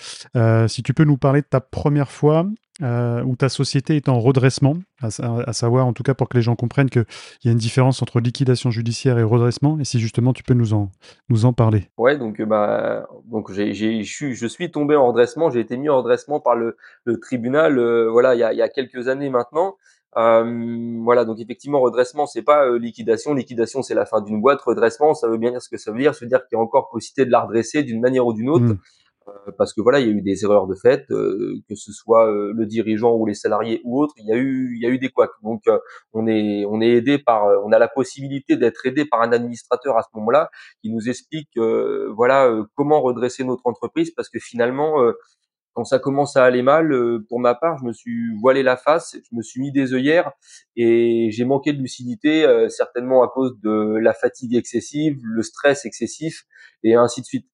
Si 0.69 0.83
tu 0.83 0.93
peux 0.93 1.05
nous 1.05 1.17
parler 1.17 1.41
de 1.41 1.47
ta 1.47 1.61
1re 1.61 2.11
fois, 2.11 2.47
heu, 2.81 3.23
où 3.25 3.37
ta 3.37 3.49
société 3.49 3.97
est 3.97 4.09
en 4.09 4.19
redressement, 4.21 4.77
à 5.03 5.11
sa 5.11 5.41
à 5.47 5.53
savoir 5.53 5.87
en 5.87 5.93
tout 5.93 6.03
cas 6.03 6.15
pour 6.15 6.29
que 6.29 6.37
les 6.37 6.43
gens 6.43 6.57
comprennent 6.57 6.91
qu'il 6.91 7.05
y 7.45 7.49
a 7.49 7.53
une 7.53 7.59
différence 7.59 8.03
entre 8.03 8.21
liquidation 8.21 8.71
judiciaire 8.71 9.19
et 9.19 9.23
redressement 9.23 9.79
et 9.81 9.85
si 9.85 10.01
justement 10.01 10.33
tu 10.33 10.43
peux 10.43 10.55
nous 10.55 10.73
en 10.75 10.91
nous 11.29 11.45
en 11.45 11.53
parler? 11.53 11.89
Ouais, 11.99 12.17
donc 12.17 12.41
heu, 12.41 12.47
bah, 12.47 13.07
donc 13.27 13.53
j'ai 13.53 13.75
j'ai 13.75 14.03
je 14.03 14.13
suis 14.13 14.35
je 14.35 14.47
suis 14.47 14.71
tombé 14.71 14.97
en 14.97 15.09
redressement, 15.09 15.51
j'ai 15.51 15.61
été 15.61 15.77
mis 15.77 15.89
en 15.89 15.99
redressement 15.99 16.41
par 16.41 16.55
le 16.57 16.77
le 17.05 17.21
tribunal, 17.21 17.79
heu, 17.79 18.09
voilà, 18.09 18.35
il 18.35 18.39
y 18.39 18.45
a 18.45 18.53
il 18.53 18.59
y 18.59 18.63
a 18.63 18.69
quelques 18.69 19.09
années 19.09 19.29
maintenant. 19.31 19.77
Voilà, 20.15 21.25
donc 21.25 21.41
effectivement, 21.41 21.81
redressement, 21.81 22.27
c'est 22.27 22.43
pas, 22.43 22.69
liquidation. 22.79 23.33
Liquidation, 23.35 23.83
c'est 23.83 23.95
la 23.95 24.05
fin 24.07 24.21
d'une 24.21 24.41
boîte. 24.41 24.61
Redressement, 24.61 25.15
ça 25.15 25.29
veut 25.29 25.39
bien 25.39 25.51
dire 25.51 25.63
ce 25.63 25.69
que 25.71 25.79
ça 25.79 25.91
veut 25.93 25.99
dire. 26.01 26.15
Ça 26.15 26.25
veut 26.25 26.29
dire 26.29 26.47
qu'il 26.47 26.57
y 26.57 26.61
a 26.61 26.63
encore 26.63 26.91
possibilité 26.91 27.25
de 27.25 27.31
la 27.31 27.41
redresser 27.41 27.83
d'une 27.83 28.01
manière 28.01 28.27
ou 28.27 28.33
d'une 28.35 28.51
autre, 28.51 28.75
Mmh. 28.75 28.79
Heu, 29.29 29.53
parce 29.59 29.73
que 29.75 29.81
voilà, 29.81 30.01
il 30.01 30.07
y 30.07 30.11
a 30.11 30.13
eu 30.13 30.23
des 30.23 30.45
erreurs 30.45 30.67
de 30.67 30.75
fait, 30.75 31.05
heu, 31.11 31.55
que 31.69 31.75
ce 31.75 31.93
soit, 31.93 32.31
heu, 32.31 32.53
le 32.55 32.67
dirigeant 32.67 33.15
ou 33.17 33.27
les 33.27 33.35
salariés 33.35 33.81
ou 33.85 34.01
autres, 34.03 34.15
il 34.19 34.27
y 34.27 34.33
a 34.33 34.37
eu 34.37 34.75
il 34.77 34.83
y 34.83 34.87
a 34.87 34.91
eu 34.91 34.99
des 34.99 35.09
couacs. 35.11 35.31
Donc 35.43 35.63
on 36.13 36.27
est 36.27 36.65
on 36.67 36.81
est 36.81 36.91
aidé 36.91 37.19
par, 37.19 37.45
on 37.65 37.73
a 37.73 37.79
la 37.79 37.89
possibilité 37.89 38.57
d'être 38.57 38.85
aidé 38.87 39.05
par 39.05 39.23
un 39.23 39.33
administrateur 39.33 39.97
à 39.99 40.03
ce 40.03 40.09
moment-là, 40.15 40.51
qui 40.83 40.91
nous 40.91 41.09
explique, 41.09 41.49
heu, 41.57 42.11
voilà, 42.17 42.51
comment 42.77 43.01
redresser 43.01 43.45
notre 43.45 43.67
entreprise 43.67 44.11
parce 44.13 44.29
que 44.29 44.39
finalement, 44.41 45.03
heu, 45.03 45.17
quand 45.75 45.85
ça 45.85 45.99
commence 46.01 46.37
à 46.37 46.45
aller 46.45 46.63
mal, 46.63 46.93
heu, 46.93 47.25
pour 47.29 47.41
ma 47.41 47.55
part, 47.55 47.79
je 47.79 47.85
me 47.87 47.93
suis 47.95 48.37
voilé 48.41 48.63
la 48.63 48.77
face, 48.77 49.17
je 49.31 49.37
me 49.37 49.43
suis 49.43 49.61
mis 49.61 49.73
des 49.73 49.95
œillères 49.95 50.33
et 50.77 51.31
j'ai 51.33 51.45
manqué 51.47 51.73
de 51.73 51.79
lucidité, 51.81 52.47
certainement 52.71 53.23
à 53.25 53.29
cause 53.29 53.59
de 53.63 53.97
la 54.03 54.15
fatigue 54.15 54.55
excessive, 54.57 55.19
le 55.25 55.43
stress 55.43 55.85
excessif 55.87 56.45
et 56.85 56.95
ainsi 56.97 57.21
de 57.23 57.27
suite. 57.27 57.47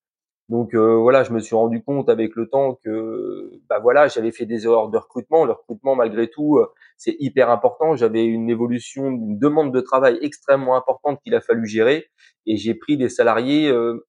Donc 0.49 0.75
heu, 0.75 0.95
voilà, 0.97 1.25
je 1.25 1.33
me 1.33 1.41
suis 1.41 1.55
rendu 1.55 1.83
compte 1.83 2.09
avec 2.09 2.35
le 2.35 2.49
temps 2.49 2.79
que, 2.85 3.51
bah, 3.69 3.79
voilà, 3.81 4.09
j'avais 4.09 4.33
fait 4.33 4.47
des 4.47 4.65
erreurs 4.65 4.89
de 4.89 4.97
recrutement. 4.99 5.45
Le 5.45 5.53
recrutement 5.53 5.95
malgré 5.95 6.29
tout, 6.31 6.59
heu, 6.59 6.69
c'est 6.97 7.17
hyper 7.21 7.51
important. 7.51 7.97
J'avais 7.97 8.25
une 8.25 8.49
évolution, 8.51 9.09
une 9.11 9.39
demande 9.39 9.75
de 9.75 9.81
travail 9.81 10.19
extrêmement 10.23 10.77
importante 10.77 11.21
qu'il 11.23 11.35
a 11.35 11.41
fallu 11.43 11.67
gérer 11.67 12.07
et 12.47 12.57
j'ai 12.57 12.75
pris 12.75 12.97
des 12.97 13.11
salariés, 13.11 13.69
heu, 13.71 14.07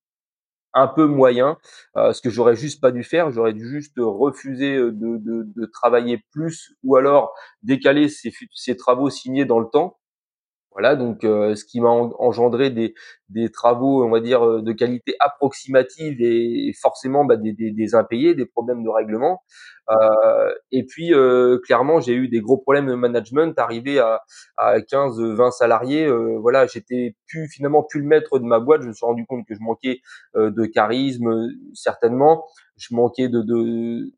un 0.76 0.88
peu 0.90 1.08
moyens, 1.08 1.58
heu, 1.98 2.14
ce 2.14 2.22
que 2.22 2.32
j'aurais 2.32 2.58
juste 2.58 2.82
pas 2.82 2.92
dû 2.94 3.04
faire. 3.04 3.32
J'aurais 3.32 3.54
dû 3.54 3.70
juste 3.70 3.96
refuser, 4.00 4.78
de 4.80 5.68
travailler 5.74 6.24
plus 6.34 6.74
ou 6.86 6.98
alors 6.98 7.34
décaler 7.64 8.10
ces 8.10 8.78
travaux 8.78 9.12
signés 9.12 9.46
dans 9.46 9.60
le 9.62 9.68
temps. 9.68 9.99
Voilà, 10.80 10.96
donc 10.96 11.26
heu, 11.26 11.56
ce 11.56 11.66
qui 11.66 11.82
m'a 11.82 11.90
en 11.90 12.12
engendré 12.20 12.70
des 12.70 12.94
des 13.28 13.52
travaux, 13.52 14.06
on 14.06 14.10
va 14.10 14.22
dire, 14.22 14.46
heu, 14.46 14.62
de 14.62 14.72
qualité 14.72 15.14
approximative 15.20 16.22
et 16.22 16.72
forcément, 16.82 17.26
bah, 17.26 17.36
des 17.36 17.52
des 17.52 17.72
des 17.72 17.96
impayés, 17.96 18.34
des 18.34 18.46
problèmes 18.46 18.82
de 18.84 18.90
règlement. 18.90 19.44
Heu 19.92 20.54
et 20.72 20.86
puis, 20.86 21.14
heu, 21.14 21.60
clairement, 21.66 22.00
j'ai 22.00 22.14
eu 22.14 22.30
des 22.30 22.40
gros 22.42 22.58
problèmes 22.58 22.88
de 22.88 22.96
management, 22.96 23.58
arrivé 23.60 24.00
à 24.00 24.22
à 24.58 24.82
15-20 24.82 25.52
salariés, 25.52 26.06
heu, 26.08 26.38
voilà, 26.40 26.66
j'étais 26.68 27.16
plus 27.28 27.48
finalement 27.50 27.84
plus 27.84 28.00
le 28.02 28.08
maître 28.08 28.40
de 28.40 28.46
ma 28.46 28.60
boîte. 28.62 28.82
Je 28.84 28.88
me 28.88 28.94
suis 28.94 29.06
rendu 29.06 29.26
compte 29.26 29.46
que 29.48 29.56
je 29.56 29.62
manquais, 29.62 30.00
heu, 30.38 30.52
de 30.52 30.66
charisme, 30.66 31.30
certainement. 31.74 32.46
Je 32.78 32.96
manquais 32.96 33.28
de 33.30 33.42
de 33.42 34.12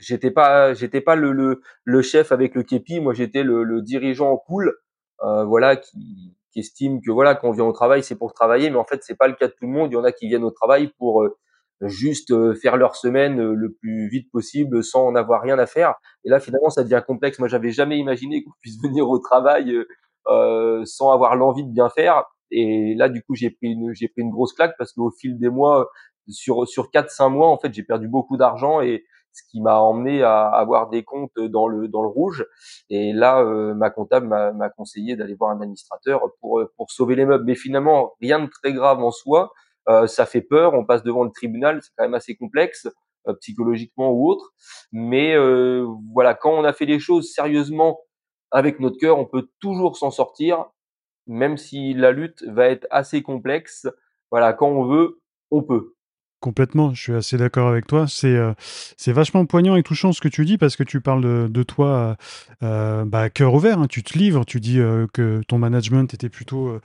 j'étais 0.00 0.30
pas 0.32 0.74
j'étais 0.74 1.00
pas 1.02 1.16
le 1.16 1.32
le 1.32 1.62
le 1.84 2.02
chef 2.02 2.32
avec 2.32 2.54
le 2.54 2.62
képi. 2.64 3.00
Moi, 3.00 3.14
j'étais 3.14 3.42
le 3.44 3.64
le 3.64 3.82
dirigeant 3.82 4.36
cool, 4.38 4.68
heu, 4.68 4.74
voilà, 5.22 5.76
qui 5.76 6.34
qui 6.52 6.60
estime 6.60 7.00
que, 7.02 7.10
voilà, 7.10 7.34
quand 7.34 7.48
on 7.48 7.52
vient 7.52 7.64
au 7.64 7.72
travail, 7.72 8.04
c'est 8.04 8.16
pour 8.16 8.32
travailler, 8.32 8.70
mais 8.70 8.76
en 8.76 8.84
fait, 8.84 9.02
c'est 9.02 9.16
pas 9.16 9.26
le 9.26 9.34
cas 9.34 9.48
de 9.48 9.52
tout 9.52 9.66
le 9.66 9.72
monde. 9.72 9.90
Il 9.90 9.94
y 9.94 9.96
en 9.96 10.04
a 10.04 10.12
qui 10.12 10.28
viennent 10.28 10.44
au 10.44 10.52
travail 10.52 10.92
pour, 10.98 11.24
heu, 11.24 11.36
juste, 11.82 12.30
heu, 12.30 12.54
faire 12.54 12.76
leur 12.76 12.94
semaine, 12.96 13.42
le 13.52 13.72
plus 13.72 14.08
vite 14.08 14.30
possible 14.30 14.84
sans 14.84 15.04
en 15.06 15.16
avoir 15.16 15.42
rien 15.42 15.58
à 15.58 15.66
faire 15.66 15.94
et 16.24 16.30
là, 16.30 16.38
finalement, 16.40 16.70
ça 16.70 16.84
devient 16.84 17.02
complexe. 17.06 17.38
Moi, 17.40 17.48
j'avais 17.48 17.70
jamais 17.72 17.98
imaginé 17.98 18.42
qu'on 18.44 18.52
puisse 18.60 18.78
venir 18.82 19.08
au 19.08 19.18
travail, 19.18 19.72
heu, 20.30 20.82
sans 20.84 21.10
avoir 21.12 21.36
l'envie 21.36 21.64
de 21.64 21.70
bien 21.72 21.88
faire 21.90 22.24
et 22.50 22.94
là, 22.96 23.08
du 23.08 23.22
coup, 23.22 23.34
j'ai 23.34 23.50
pris 23.50 23.68
une 23.72 23.92
j'ai 23.94 24.08
pris 24.08 24.22
une 24.22 24.30
grosse 24.30 24.52
claque 24.52 24.74
parce 24.78 24.92
qu'au 24.92 25.10
fil 25.10 25.38
des 25.38 25.48
mois, 25.50 25.88
sur 26.28 26.66
sur 26.68 26.90
4-5 26.90 27.30
mois, 27.30 27.48
en 27.48 27.58
fait, 27.58 27.72
j'ai 27.74 27.82
perdu 27.82 28.06
beaucoup 28.08 28.36
d'argent 28.36 28.80
et 28.80 29.04
ce 29.34 29.42
qui 29.50 29.60
m'a 29.62 29.78
emmené 29.80 30.22
à 30.22 30.46
avoir 30.48 30.90
des 30.90 31.04
comptes 31.04 31.38
dans 31.38 31.68
le 31.68 31.88
dans 31.88 32.02
le 32.02 32.08
rouge 32.08 32.46
et 32.90 33.12
là, 33.12 33.42
heu, 33.44 33.74
ma 33.74 33.90
comptable 33.90 34.28
m'a 34.28 34.70
conseillé 34.70 35.16
d'aller 35.16 35.34
voir 35.34 35.50
un 35.52 35.60
administrateur 35.60 36.22
pour, 36.40 36.60
heu, 36.60 36.72
pour 36.76 36.90
sauver 36.92 37.16
les 37.16 37.26
meubles. 37.26 37.44
Mais 37.44 37.54
finalement, 37.56 38.14
rien 38.22 38.40
de 38.40 38.48
très 38.62 38.72
grave 38.72 39.00
en 39.04 39.10
soi, 39.10 39.52
heu, 39.90 40.06
ça 40.06 40.26
fait 40.26 40.42
peur, 40.42 40.74
on 40.74 40.84
passe 40.86 41.02
devant 41.04 41.24
le 41.24 41.30
tribunal, 41.32 41.80
c'est 41.82 41.90
quand 41.98 42.04
même 42.04 42.14
assez 42.14 42.36
complexe, 42.36 42.88
heu, 43.28 43.36
psychologiquement 43.40 44.10
ou 44.12 44.28
autre, 44.30 44.52
mais 44.92 45.34
heu, 45.36 45.86
voilà, 46.14 46.34
quand 46.34 46.52
on 46.52 46.64
a 46.64 46.72
fait 46.72 46.86
les 46.86 46.98
choses 47.00 47.32
sérieusement 47.32 48.00
avec 48.52 48.80
notre 48.80 48.98
cœur, 48.98 49.18
on 49.18 49.26
peut 49.26 49.48
toujours 49.60 49.96
s'en 49.96 50.10
sortir, 50.12 50.66
même 51.28 51.56
si 51.58 51.94
la 51.94 52.12
lutte 52.12 52.42
va 52.44 52.68
être 52.68 52.86
assez 52.90 53.22
complexe. 53.22 53.88
Voilà, 54.32 54.52
quand 54.54 54.68
on 54.68 54.84
veut, 54.86 55.20
on 55.52 55.62
peut. 55.64 55.93
Complètement, 56.44 56.92
je 56.92 57.00
suis 57.00 57.14
assez 57.14 57.38
d'accord 57.38 57.68
avec 57.68 57.86
toi. 57.86 58.04
C'est 58.06 58.36
euh, 58.36 58.52
c'est 58.98 59.12
vachement 59.12 59.46
poignant 59.46 59.76
et 59.76 59.82
touchant 59.82 60.12
ce 60.12 60.20
que 60.20 60.28
tu 60.28 60.44
dis 60.44 60.58
parce 60.58 60.76
que 60.76 60.82
tu 60.82 61.00
parles 61.00 61.48
de, 61.50 61.62
toi 61.62 62.18
euh, 62.62 63.06
bah, 63.06 63.30
cœur 63.30 63.54
ouvert. 63.54 63.78
hein. 63.78 63.86
Tu 63.88 64.02
te 64.02 64.18
livres, 64.18 64.44
tu 64.44 64.60
dis 64.60 64.78
euh, 64.78 65.06
que 65.14 65.40
ton 65.48 65.56
management 65.56 66.12
était 66.12 66.28
plutôt, 66.28 66.68
euh, 66.68 66.80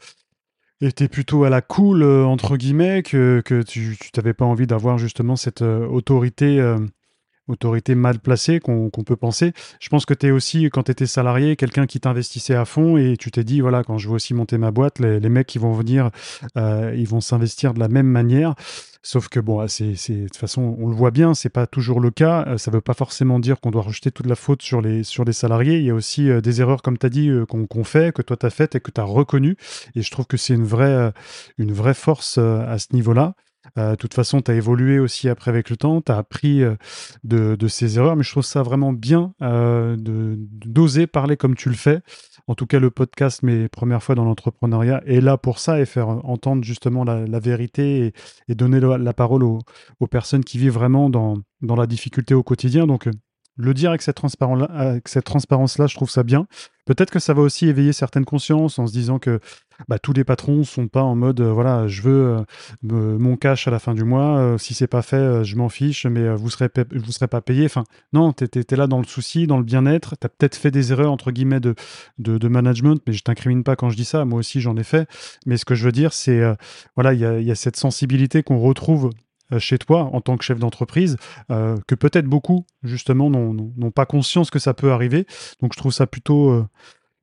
était 0.80 1.10
plutôt 1.10 1.44
à 1.44 1.50
la 1.50 1.60
cool, 1.62 2.04
euh, 2.04 2.24
entre 2.24 2.56
guillemets, 2.56 3.04
que, 3.04 3.44
tu 3.68 3.98
t'avais 4.14 4.34
pas 4.34 4.46
envie 4.46 4.66
d'avoir 4.66 4.98
justement 4.98 5.36
cette 5.36 5.62
euh, 5.62 5.86
autorité. 5.88 6.62
euh, 6.62 6.78
autorité 7.50 7.96
mal 7.96 8.20
placée 8.20 8.60
qu'on 8.60 8.90
peut 8.90 9.16
penser. 9.16 9.54
Je 9.80 9.90
pense 9.90 10.06
que 10.06 10.14
tu 10.14 10.28
es 10.28 10.32
aussi, 10.32 10.70
quand 10.70 10.84
tu 10.84 10.92
étais 10.92 11.08
salarié, 11.08 11.56
quelqu'un 11.56 11.86
qui 11.86 12.00
t'investissait 12.00 12.56
à 12.56 12.66
fond 12.66 12.98
et 12.98 13.18
tu 13.18 13.32
t'es 13.32 13.44
dit, 13.44 13.62
voilà, 13.62 13.84
quand 13.84 13.98
je 13.98 14.08
veux 14.08 14.16
aussi 14.16 14.34
monter 14.34 14.58
ma 14.58 14.72
boîte, 14.72 15.00
les, 15.00 15.30
mecs 15.30 15.48
qui 15.48 15.58
vont 15.58 15.74
venir, 15.74 16.12
euh, 16.58 16.94
ils 16.96 17.08
vont 17.08 17.22
s'investir 17.22 17.74
de 17.74 17.80
la 17.80 17.88
même 17.88 18.08
manière. 18.08 18.56
Sauf 19.02 19.30
que, 19.30 19.40
bon, 19.40 19.66
c'est, 19.70 19.92
de 19.92 20.28
toute 20.28 20.36
façon, 20.36 20.76
on 20.78 20.90
le 20.90 20.96
voit 20.96 21.12
bien, 21.12 21.34
c'est 21.34 21.50
pas 21.50 21.68
toujours 21.68 22.02
le 22.02 22.12
cas. 22.12 22.44
Euh, 22.48 22.58
Ça 22.58 22.70
veut 22.70 22.82
pas 22.82 22.94
forcément 22.94 23.40
dire 23.40 23.62
qu'on 23.62 23.72
doit 23.72 23.82
rejeter 23.82 24.12
toute 24.12 24.26
la 24.26 24.36
faute 24.36 24.62
sur 24.62 24.82
les, 24.82 25.04
sur 25.04 25.24
les 25.24 25.32
salariés. 25.32 25.78
Il 25.78 25.86
y 25.86 25.90
a 25.90 25.94
aussi 25.96 26.30
euh, 26.30 26.42
des 26.42 26.60
erreurs, 26.60 26.82
comme 26.82 26.98
tu 26.98 27.06
as 27.06 27.10
dit, 27.10 27.30
euh, 27.30 27.46
qu'on 27.46 27.84
fait, 27.86 28.14
que 28.14 28.22
toi 28.22 28.36
tu 28.36 28.46
as 28.46 28.50
faites 28.50 28.76
et 28.76 28.82
que 28.82 28.92
tu 28.92 29.00
as 29.00 29.06
reconnues. 29.06 29.56
Et 29.96 30.02
je 30.02 30.12
trouve 30.12 30.26
que 30.28 30.36
c'est 30.36 30.54
une 30.54 30.66
vraie, 30.66 31.14
une 31.58 31.72
vraie 31.72 31.94
force 31.94 32.38
à 32.38 32.78
ce 32.78 32.88
niveau-là. 32.94 33.36
De 33.76 33.96
toute 33.96 34.14
façon, 34.14 34.42
tu 34.42 34.52
as 34.52 34.56
évolué 34.56 35.00
aussi 35.00 35.30
après 35.30 35.50
avec 35.50 35.70
le 35.70 35.78
temps, 35.78 36.02
tu 36.02 36.12
as 36.12 36.18
appris 36.18 36.62
de, 37.24 37.56
de 37.56 37.68
ces 37.68 37.98
erreurs, 37.98 38.16
mais 38.16 38.24
je 38.24 38.32
trouve 38.32 38.44
ça 38.44 38.64
vraiment 38.64 38.94
bien 38.94 39.34
d'oser 39.40 41.08
parler 41.08 41.38
comme 41.38 41.56
tu 41.56 41.70
le 41.70 41.76
fais. 41.76 42.02
En 42.50 42.56
tout 42.56 42.66
cas, 42.66 42.80
le 42.80 42.90
podcast, 42.90 43.44
mes 43.44 43.70
premières 43.70 44.02
fois 44.02 44.16
dans 44.16 44.26
l'entrepreneuriat, 44.26 45.04
est 45.06 45.22
là 45.22 45.38
pour 45.38 45.60
ça 45.60 45.80
et 45.80 45.86
faire 45.86 46.10
entendre 46.10 46.64
justement 46.64 47.04
la, 47.04 47.40
vérité 47.40 48.12
et, 48.48 48.56
donner 48.56 48.80
la, 48.80 49.14
parole 49.14 49.44
aux, 49.44 49.60
personnes 50.10 50.44
qui 50.44 50.58
vivent 50.58 50.74
vraiment 50.74 51.12
dans, 51.12 51.36
dans 51.62 51.76
la 51.76 51.86
difficulté 51.86 52.34
au 52.34 52.42
quotidien. 52.42 52.88
Donc, 52.88 53.08
le 53.60 53.74
dire 53.74 53.90
avec 53.90 54.02
cette 54.02 54.20
cette 55.06 55.26
transparence-là, 55.26 55.88
je 55.88 55.96
trouve 55.96 56.10
ça 56.10 56.24
bien. 56.24 56.48
Peut-être 56.86 57.12
que 57.12 57.20
ça 57.20 57.34
va 57.34 57.42
aussi 57.42 57.68
éveiller 57.68 57.94
certaines 57.94 58.26
consciences 58.26 58.80
en 58.80 58.88
se 58.88 58.94
disant 58.94 59.20
que 59.20 59.40
bah, 59.88 60.00
tous 60.00 60.14
les 60.14 60.24
patrons 60.24 60.64
sont 60.64 60.88
pas 60.88 61.04
en 61.04 61.16
mode 61.16 61.40
euh, 61.40 61.52
voilà, 61.52 61.88
je 61.88 62.02
veux 62.02 62.38
euh, 62.38 63.18
mon 63.20 63.36
cash 63.36 63.68
à 63.68 63.72
la 63.72 63.80
fin 63.80 63.94
du 63.94 64.04
mois. 64.04 64.38
euh, 64.40 64.58
si 64.58 64.74
c'est 64.74 64.88
pas 64.88 65.02
fait, 65.02 65.18
euh, 65.18 65.44
je 65.44 65.56
m'en 65.56 65.70
fiche, 65.70 66.06
mais 66.06 66.34
vous 66.36 66.50
serez 66.50 66.70
vous 66.92 67.12
serez 67.12 67.28
pas 67.28 67.42
payé. 67.42 67.66
Enfin, 67.66 67.84
non, 68.14 68.34
tu 68.34 68.46
étais 68.46 68.76
là 68.76 68.88
dans 68.88 69.00
le 69.00 69.06
souci, 69.06 69.46
dans 69.46 69.58
le 69.58 69.64
bien-être. 69.64 70.16
Tu 70.20 70.26
as 70.26 70.30
peut-être 70.30 70.56
fait 70.56 70.72
des 70.72 70.92
erreurs 70.92 71.12
entre 71.12 71.32
guillemets 71.32 71.60
de, 71.60 71.76
de, 72.18 72.48
management, 72.48 73.02
mais 73.06 73.14
je 73.14 73.24
t'incrimine 73.24 73.64
pas 73.64 73.76
quand 73.76 73.90
je 73.90 73.96
dis 73.96 74.06
ça. 74.06 74.26
Moi 74.26 74.40
aussi, 74.40 74.62
j'en 74.62 74.76
ai 74.78 74.84
fait. 74.84 75.08
Mais 75.46 75.58
ce 75.58 75.66
que 75.66 75.76
je 75.76 75.86
veux 75.86 75.92
dire, 75.92 76.14
c'est 76.14 76.42
voilà, 76.96 77.14
il 77.14 77.20
y 77.20 77.52
a, 77.52 77.56
cette 77.56 77.76
sensibilité 77.76 78.42
qu'on 78.42 78.60
retrouve 78.60 79.12
chez 79.58 79.78
toi 79.78 80.10
en 80.14 80.22
tant 80.22 80.38
que 80.38 80.44
chef 80.44 80.60
d'entreprise, 80.60 81.18
euh, 81.52 81.78
que 81.88 81.96
peut-être 81.96 82.28
beaucoup, 82.28 82.66
justement, 82.84 83.30
n'ont 83.30 83.92
pas 83.92 84.06
conscience 84.06 84.50
que 84.50 84.60
ça 84.60 84.74
peut 84.74 84.92
arriver. 84.92 85.26
Donc, 85.62 85.74
je 85.74 85.80
trouve 85.80 85.92
ça 85.94 86.06
plutôt, 86.06 86.52
euh, 86.52 86.66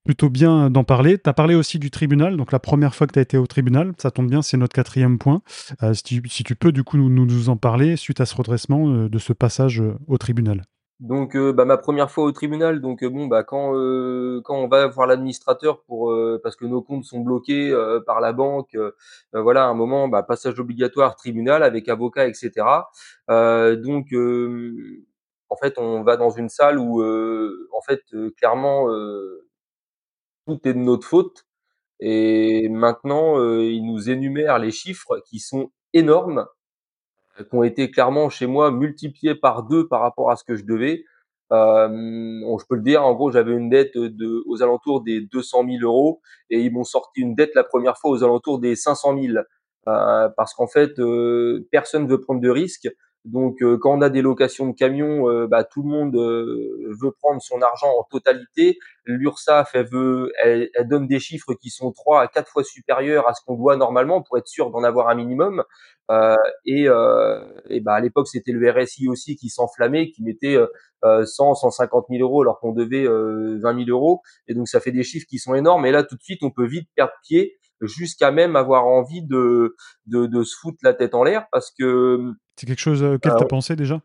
plutôt 0.05 0.31
bien 0.31 0.71
d'en 0.71 0.85
parler. 0.85 1.19
Tu 1.19 1.29
as 1.29 1.35
parlé 1.35 1.55
aussi 1.55 1.79
du 1.79 1.91
tribunal, 1.91 2.37
donc 2.37 2.53
la 2.53 2.59
première 2.59 2.95
fois 2.95 3.07
que 3.07 3.13
tu 3.13 3.19
as 3.19 3.23
été 3.23 3.37
au 3.37 3.47
tribunal, 3.47 3.93
ça 3.99 4.11
tombe 4.11 4.31
bien, 4.31 4.41
c'est 4.41 4.57
notre 4.57 4.75
quatrième 4.75 5.19
point. 5.19 5.43
Euh, 5.83 5.93
si, 5.93 6.03
tu, 6.03 6.23
si 6.29 6.45
tu 6.45 6.57
peux, 6.57 6.73
du 6.73 6.85
coup, 6.85 6.97
nous, 6.97 7.11
nous 7.11 7.49
en 7.51 7.57
parler 7.57 7.97
suite 7.97 8.21
à 8.21 8.27
ce 8.27 8.35
redressement 8.35 8.89
euh, 8.89 9.09
de 9.09 9.19
ce 9.19 9.33
passage 9.33 9.81
euh, 9.81 9.99
au 10.07 10.17
tribunal. 10.17 10.63
Donc, 11.01 11.37
heu, 11.37 11.53
bah, 11.53 11.67
ma 11.67 11.77
première 11.77 12.11
fois 12.11 12.25
au 12.25 12.33
tribunal, 12.33 12.81
donc, 12.81 13.03
heu, 13.03 13.11
bon, 13.11 13.27
bah, 13.27 13.43
quand, 13.45 13.75
heu, 13.75 14.41
quand 14.45 14.57
on 14.57 14.67
va 14.67 14.87
voir 14.87 15.07
l'administrateur 15.07 15.83
pour, 15.83 16.11
heu, 16.11 16.41
parce 16.43 16.57
que 16.57 16.65
nos 16.65 16.81
comptes 16.81 17.05
sont 17.05 17.21
bloqués, 17.21 17.71
par 18.07 18.21
la 18.21 18.33
banque, 18.33 18.75
heu, 18.75 18.95
voilà, 19.35 19.65
à 19.65 19.67
un 19.69 19.75
moment, 19.75 20.09
bah, 20.09 20.23
passage 20.23 20.59
obligatoire 20.59 21.15
tribunal 21.17 21.63
avec 21.63 21.89
avocat 21.91 22.27
et 22.29 22.33
cetera. 22.35 22.91
Heu, 23.31 23.77
donc, 23.77 24.07
en 25.51 25.57
fait, 25.57 25.79
on 25.79 26.03
va 26.03 26.17
dans 26.17 26.31
une 26.31 26.49
salle 26.49 26.79
où, 26.79 27.03
en 27.03 27.81
fait, 27.83 28.03
clairement, 28.39 28.89
tout 30.47 30.61
est 30.69 30.75
de 30.75 30.79
notre 30.79 31.07
faute 31.07 31.45
et 32.01 32.69
maintenant, 32.71 33.39
heu, 33.41 33.65
il 33.73 33.85
nous 33.87 34.11
énumère 34.11 34.59
les 34.59 34.73
chiffres 34.73 35.21
qui 35.27 35.41
sont 35.41 35.71
énormes 35.95 36.47
qui 37.39 37.55
ont 37.57 37.63
été 37.63 37.91
clairement 37.91 38.29
chez 38.31 38.47
moi 38.47 38.71
multipliés 38.71 39.35
par 39.35 39.65
2 39.65 39.89
par 39.89 40.01
rapport 40.01 40.31
à 40.31 40.37
ce 40.37 40.45
que 40.45 40.57
je 40.57 40.65
devais. 40.65 41.05
Bon, 41.51 42.59
je 42.59 42.67
peux 42.69 42.77
le 42.77 42.83
dire, 42.83 43.05
en 43.05 43.15
gros, 43.15 43.31
j'avais 43.33 43.53
une 43.53 43.69
dette 43.71 43.97
de 43.97 44.43
aux 44.47 44.63
alentours 44.63 45.03
des 45.03 45.21
200 45.21 45.63
000 45.65 45.83
euros 45.85 46.21
et 46.51 46.61
ils 46.61 46.73
m'ont 46.73 46.85
sorti 46.85 47.21
une 47.21 47.35
dette 47.35 47.53
la 47.55 47.65
première 47.65 47.99
fois 47.99 48.11
aux 48.11 48.25
alentours 48.25 48.59
des 48.61 48.75
500 48.77 49.15
000. 49.15 49.39
Heu, 49.89 50.29
parce 50.37 50.55
qu'en 50.55 50.67
fait, 50.67 50.99
heu, 50.99 51.67
personne 51.71 52.09
veut 52.09 52.21
prendre 52.21 52.41
de 52.41 52.51
risques. 52.51 52.89
Donc, 53.27 53.61
heu, 53.63 53.77
quand 53.79 53.99
on 53.99 54.03
a 54.03 54.09
des 54.09 54.23
locations 54.23 54.69
de 54.69 54.73
camions, 54.75 55.29
heu, 55.29 55.47
bah, 55.49 55.65
tout 55.65 55.83
le 55.83 55.89
monde, 55.89 56.15
heu, 56.17 56.95
veut 57.03 57.11
prendre 57.13 57.43
son 57.43 57.61
argent 57.61 57.89
en 57.99 58.05
totalité. 58.05 58.79
L'URSSAF, 59.05 59.71
elle 59.75 59.89
veut 59.89 60.33
elle 60.43 60.71
elle 60.75 60.89
donne 60.89 61.07
des 61.09 61.19
chiffres 61.21 61.55
qui 61.55 61.71
sont 61.71 61.93
3 61.93 62.23
à 62.23 62.29
4 62.29 62.49
fois 62.51 62.65
supérieurs 62.65 63.29
à 63.29 63.35
ce 63.35 63.41
qu'on 63.45 63.57
doit 63.57 63.77
normalement 63.77 64.23
pour 64.23 64.39
être 64.39 64.47
sûr 64.49 64.71
d'en 64.71 64.85
avoir 64.85 65.09
un 65.09 65.17
minimum. 65.17 65.65
Heu, 66.11 66.37
et, 66.67 66.89
euh, 66.89 67.41
bah 67.83 67.95
à 67.95 68.01
l'époque 68.01 68.29
c'était 68.29 68.53
le 68.53 68.71
RSI 68.71 69.09
aussi 69.09 69.37
qui 69.37 69.49
s'enflammait, 69.49 70.11
qui 70.11 70.23
mettait 70.23 70.57
euh, 71.05 71.25
100, 71.27 71.55
150 71.55 72.07
000 72.11 72.23
euros 72.23 72.43
alors 72.43 72.61
qu'on 72.61 72.73
devait 72.73 73.07
euh, 73.07 73.59
20 73.61 73.75
000 73.75 73.91
euros. 73.91 74.23
Et 74.49 74.55
donc 74.55 74.69
ça 74.69 74.81
fait 74.81 74.93
des 74.93 75.03
chiffres 75.05 75.27
qui 75.29 75.39
sont 75.39 75.55
énormes. 75.55 75.85
Et 75.87 75.91
là 75.93 76.05
tout 76.05 76.17
de 76.17 76.23
suite 76.23 76.43
on 76.43 76.51
peut 76.51 76.67
vite 76.67 76.89
perdre 76.95 77.13
pied 77.23 77.59
jusqu'à 77.81 78.31
même 78.31 78.57
avoir 78.57 78.87
envie 78.87 79.23
de, 79.23 79.77
de, 80.07 80.27
de 80.27 80.43
se 80.43 80.57
foutre 80.57 80.79
la 80.83 80.95
tête 80.95 81.15
en 81.15 81.23
l'air 81.25 81.47
parce 81.53 81.71
que 81.71 82.33
C'est 82.57 82.67
quelque 82.67 82.81
chose 82.81 83.03
auquel 83.03 83.33
euh, 83.33 83.37
tu 83.37 83.45
as 83.45 83.47
pensé 83.47 83.77
déjà? 83.77 84.01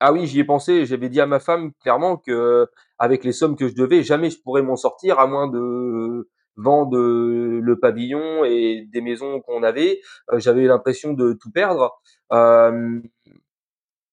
Ah 0.00 0.12
oui, 0.12 0.26
j'y 0.26 0.40
ai 0.40 0.44
pensé. 0.44 0.84
J'avais 0.84 1.08
dit 1.08 1.20
à 1.20 1.26
ma 1.26 1.38
femme 1.38 1.72
clairement 1.80 2.16
que 2.16 2.66
avec 2.98 3.22
les 3.22 3.32
sommes 3.32 3.56
que 3.56 3.68
je 3.68 3.74
devais, 3.74 4.02
jamais 4.02 4.30
je 4.30 4.40
pourrais 4.42 4.62
m'en 4.62 4.76
sortir 4.76 5.18
à 5.18 5.26
moins 5.26 5.48
de 5.48 6.28
vendre 6.56 6.98
euh, 6.98 7.60
le 7.62 7.78
pavillon 7.78 8.44
et 8.44 8.86
des 8.92 9.00
maisons 9.00 9.40
qu'on 9.40 9.62
avait. 9.62 10.00
Euh, 10.32 10.38
J'avais 10.38 10.64
l'impression 10.64 11.12
de 11.12 11.32
tout 11.34 11.50
perdre. 11.50 11.92
Euh, 12.32 13.00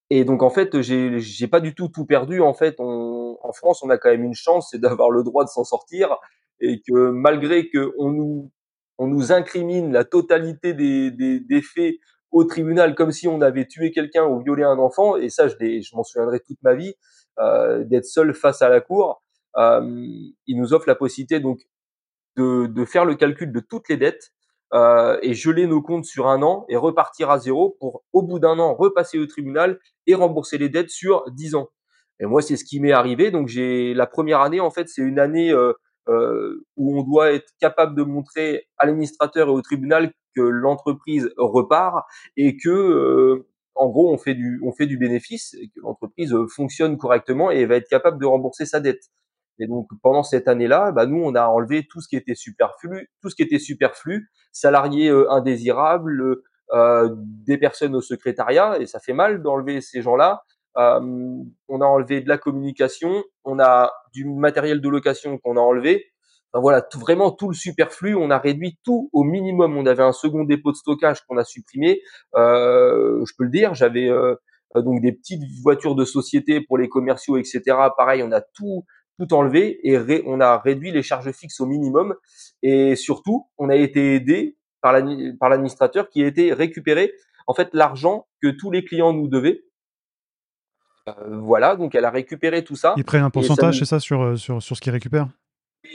et 0.09 0.23
donc 0.25 0.43
en 0.43 0.49
fait, 0.49 0.81
j'ai 0.81 1.19
j'ai 1.19 1.47
pas 1.47 1.59
du 1.59 1.73
tout 1.75 1.87
tout 1.87 2.05
perdu. 2.05 2.41
En 2.41 2.53
fait, 2.53 2.75
on, 2.79 3.37
en 3.41 3.51
France, 3.51 3.81
on 3.83 3.89
a 3.89 3.97
quand 3.97 4.09
même 4.09 4.23
une 4.23 4.35
chance, 4.35 4.69
c'est 4.71 4.79
d'avoir 4.79 5.09
le 5.11 5.23
droit 5.23 5.43
de 5.43 5.49
s'en 5.49 5.63
sortir, 5.63 6.17
et 6.59 6.81
que 6.87 7.09
malgré 7.09 7.69
que 7.69 7.93
on 7.97 8.11
nous 8.11 8.51
on 8.99 9.07
nous 9.07 9.31
incrimine 9.31 9.91
la 9.91 10.03
totalité 10.03 10.73
des, 10.73 11.09
des, 11.09 11.39
des 11.39 11.61
faits 11.61 11.95
au 12.31 12.43
tribunal, 12.43 12.93
comme 12.93 13.11
si 13.11 13.27
on 13.27 13.41
avait 13.41 13.65
tué 13.65 13.91
quelqu'un 13.91 14.25
ou 14.25 14.41
violé 14.43 14.63
un 14.63 14.77
enfant, 14.77 15.15
et 15.15 15.29
ça, 15.29 15.47
je, 15.47 15.55
je 15.55 15.95
m'en 15.95 16.03
souviendrai 16.03 16.41
toute 16.41 16.61
ma 16.61 16.75
vie, 16.75 16.93
euh, 17.39 17.83
d'être 17.85 18.05
seul 18.05 18.33
face 18.35 18.61
à 18.61 18.69
la 18.69 18.81
cour. 18.81 19.23
Euh, 19.57 19.81
il 20.45 20.59
nous 20.59 20.73
offre 20.73 20.87
la 20.87 20.95
possibilité 20.95 21.39
donc 21.39 21.61
de, 22.35 22.67
de 22.67 22.85
faire 22.85 23.05
le 23.05 23.15
calcul 23.15 23.51
de 23.51 23.61
toutes 23.61 23.89
les 23.89 23.97
dettes 23.97 24.31
euh, 24.73 25.17
et 25.23 25.33
geler 25.33 25.65
nos 25.65 25.81
comptes 25.81 26.05
sur 26.05 26.27
un 26.27 26.43
an 26.43 26.65
et 26.69 26.75
repartir 26.75 27.31
à 27.31 27.39
zéro 27.39 27.77
pour, 27.79 28.03
au 28.13 28.21
bout 28.21 28.37
d'un 28.37 28.59
an, 28.59 28.75
repasser 28.75 29.17
au 29.17 29.25
tribunal 29.25 29.79
et 30.05 30.13
rembourser 30.13 30.57
les 30.57 30.69
dettes 30.69 30.91
sur 30.91 31.23
dix 31.31 31.55
ans. 31.55 31.69
Et 32.19 32.25
moi, 32.25 32.41
c'est 32.41 32.57
ce 32.57 32.65
qui 32.65 32.81
m'est 32.81 32.91
arrivé. 32.91 33.31
Donc, 33.31 33.47
j'ai 33.47 33.93
la 33.93 34.05
première 34.05 34.41
année, 34.41 34.59
en 34.59 34.69
fait, 34.69 34.89
c'est 34.89 35.01
une 35.01 35.19
année 35.19 35.53
euh, 36.07 36.65
où 36.77 36.99
on 36.99 37.03
doit 37.03 37.31
être 37.31 37.51
capable 37.59 37.95
de 37.95 38.03
montrer 38.03 38.67
à 38.77 38.85
l'administrateur 38.85 39.47
et 39.47 39.51
au 39.51 39.61
tribunal 39.61 40.11
que 40.35 40.41
l'entreprise 40.41 41.29
repart 41.37 42.07
et 42.37 42.57
que, 42.57 42.69
euh, 42.69 43.47
en 43.75 43.89
gros, 43.89 44.13
on 44.13 44.17
fait 44.17 44.35
du, 44.35 44.61
on 44.63 44.71
fait 44.71 44.87
du 44.87 44.97
bénéfice, 44.97 45.53
et 45.53 45.67
que 45.67 45.79
l'entreprise 45.81 46.35
fonctionne 46.55 46.97
correctement 46.97 47.51
et 47.51 47.65
va 47.65 47.75
être 47.75 47.87
capable 47.87 48.19
de 48.19 48.25
rembourser 48.25 48.65
sa 48.65 48.79
dette. 48.79 49.09
Et 49.59 49.67
donc 49.67 49.89
pendant 50.01 50.23
cette 50.23 50.47
année-là, 50.47 50.91
bah, 50.91 51.05
nous 51.05 51.21
on 51.21 51.35
a 51.35 51.47
enlevé 51.47 51.85
tout 51.89 52.01
ce 52.01 52.07
qui 52.07 52.15
était 52.15 52.35
superflu, 52.35 53.09
tout 53.21 53.29
ce 53.29 53.35
qui 53.35 53.43
était 53.43 53.59
superflu, 53.59 54.29
salariés 54.51 55.09
euh, 55.09 55.29
indésirables, 55.31 56.37
euh, 56.71 57.09
des 57.15 57.57
personnes 57.57 57.95
au 57.95 58.01
secrétariat, 58.01 58.79
et 58.79 58.85
ça 58.85 58.99
fait 58.99 59.13
mal 59.13 59.41
d'enlever 59.41 59.81
ces 59.81 60.01
gens-là. 60.01 60.43
Euh, 60.77 60.99
on 61.67 61.81
a 61.81 61.85
enlevé 61.85 62.21
de 62.21 62.29
la 62.29 62.37
communication, 62.37 63.23
on 63.43 63.59
a 63.59 63.91
du 64.13 64.25
matériel 64.25 64.81
de 64.81 64.89
location 64.89 65.37
qu'on 65.37 65.57
a 65.57 65.61
enlevé. 65.61 66.05
Enfin, 66.51 66.61
voilà, 66.61 66.81
tout, 66.81 66.99
vraiment 66.99 67.31
tout 67.31 67.49
le 67.49 67.55
superflu, 67.55 68.15
on 68.15 68.31
a 68.31 68.39
réduit 68.39 68.79
tout 68.83 69.09
au 69.13 69.23
minimum. 69.23 69.77
On 69.77 69.85
avait 69.85 70.03
un 70.03 70.13
second 70.13 70.43
dépôt 70.43 70.71
de 70.71 70.77
stockage 70.77 71.21
qu'on 71.25 71.37
a 71.37 71.43
supprimé. 71.43 72.01
Euh, 72.35 73.23
je 73.25 73.33
peux 73.37 73.43
le 73.43 73.51
dire, 73.51 73.73
j'avais 73.75 74.09
euh, 74.09 74.35
donc 74.75 75.01
des 75.01 75.11
petites 75.11 75.43
voitures 75.61 75.95
de 75.95 76.05
société 76.05 76.61
pour 76.61 76.77
les 76.77 76.89
commerciaux, 76.89 77.37
etc. 77.37 77.61
Pareil, 77.97 78.23
on 78.23 78.31
a 78.31 78.41
tout 78.41 78.85
tout 79.19 79.33
enlevé 79.33 79.79
et 79.83 80.23
on 80.25 80.39
a 80.39 80.57
réduit 80.59 80.91
les 80.91 81.03
charges 81.03 81.31
fixes 81.31 81.59
au 81.59 81.65
minimum. 81.65 82.15
Et 82.63 82.95
surtout, 82.95 83.47
on 83.57 83.69
a 83.69 83.75
été 83.75 84.15
aidé 84.15 84.57
par 84.81 84.93
l'administrateur 84.93 86.09
qui 86.09 86.23
a 86.23 86.27
été 86.27 86.53
récupéré 86.53 87.13
en 87.47 87.53
fait 87.53 87.69
l'argent 87.73 88.27
que 88.41 88.47
tous 88.47 88.71
les 88.71 88.85
clients 88.85 89.11
nous 89.11 89.27
devaient. 89.27 89.63
Euh, 91.21 91.39
voilà, 91.39 91.75
donc 91.75 91.95
elle 91.95 92.05
a 92.05 92.09
récupéré 92.09 92.63
tout 92.63 92.75
ça. 92.75 92.93
Ils 92.97 93.03
prennent 93.03 93.23
un 93.23 93.29
pourcentage, 93.29 93.79
c'est 93.79 93.85
ça, 93.85 93.99
sur, 93.99 94.21
euh, 94.21 94.35
sur, 94.35 94.61
sur 94.61 94.75
ce 94.75 94.81
qu'ils 94.81 94.91
récupèrent? 94.91 95.27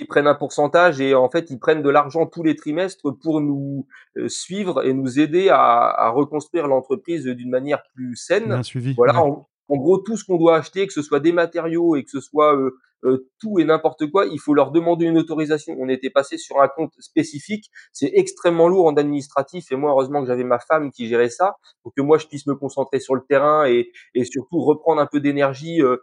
Ils 0.00 0.06
prennent 0.06 0.26
un 0.26 0.34
pourcentage 0.34 1.00
et 1.00 1.14
en 1.14 1.28
fait, 1.28 1.50
ils 1.50 1.58
prennent 1.58 1.82
de 1.82 1.90
l'argent 1.90 2.26
tous 2.26 2.42
les 2.42 2.56
trimestres 2.56 3.14
pour 3.22 3.40
nous, 3.40 3.86
heu, 4.16 4.28
suivre 4.28 4.84
et 4.84 4.94
nous 4.94 5.20
aider 5.20 5.50
à 5.50 5.60
à 5.60 6.08
reconstruire 6.08 6.66
l'entreprise 6.66 7.24
d'une 7.26 7.50
manière 7.50 7.82
plus 7.94 8.16
saine. 8.16 8.46
Bien 8.46 8.62
suivi, 8.62 8.94
Voilà, 8.94 9.12
ouais. 9.14 9.30
en 9.30 9.48
en 9.68 9.76
gros, 9.76 9.98
tout 9.98 10.16
ce 10.16 10.24
qu'on 10.24 10.36
doit 10.38 10.56
acheter, 10.58 10.86
que 10.86 10.92
ce 10.92 11.02
soit 11.02 11.20
des 11.20 11.32
matériaux 11.32 11.96
et 11.96 12.04
que 12.04 12.10
ce 12.10 12.20
soit, 12.20 12.54
heu 12.56 12.76
heu, 13.06 13.28
tout 13.40 13.58
et 13.58 13.64
n'importe 13.64 14.10
quoi, 14.10 14.26
il 14.26 14.40
faut 14.40 14.54
leur 14.54 14.70
demander 14.72 15.04
une 15.06 15.18
autorisation. 15.18 15.76
On 15.78 15.88
était 15.90 16.10
passé 16.10 16.38
sur 16.38 16.60
un 16.62 16.68
compte 16.68 16.92
spécifique, 17.00 17.66
c'est 17.92 18.10
extrêmement 18.14 18.66
lourd 18.68 18.86
en 18.86 18.96
administratif 18.96 19.70
et 19.72 19.76
moi, 19.76 19.90
heureusement 19.92 20.22
que 20.22 20.26
j'avais 20.28 20.44
ma 20.44 20.58
femme 20.58 20.90
qui 20.92 21.06
gérait 21.08 21.28
ça, 21.30 21.56
pour 21.82 21.92
que 21.94 22.00
moi 22.02 22.16
je 22.18 22.26
puisse 22.26 22.46
me 22.46 22.54
concentrer 22.56 23.00
sur 23.00 23.14
le 23.14 23.22
terrain 23.28 23.66
et 23.66 23.90
surtout 24.24 24.60
reprendre 24.64 25.00
un 25.02 25.06
peu 25.06 25.20
d'énergie, 25.20 25.82
heu, 25.82 26.00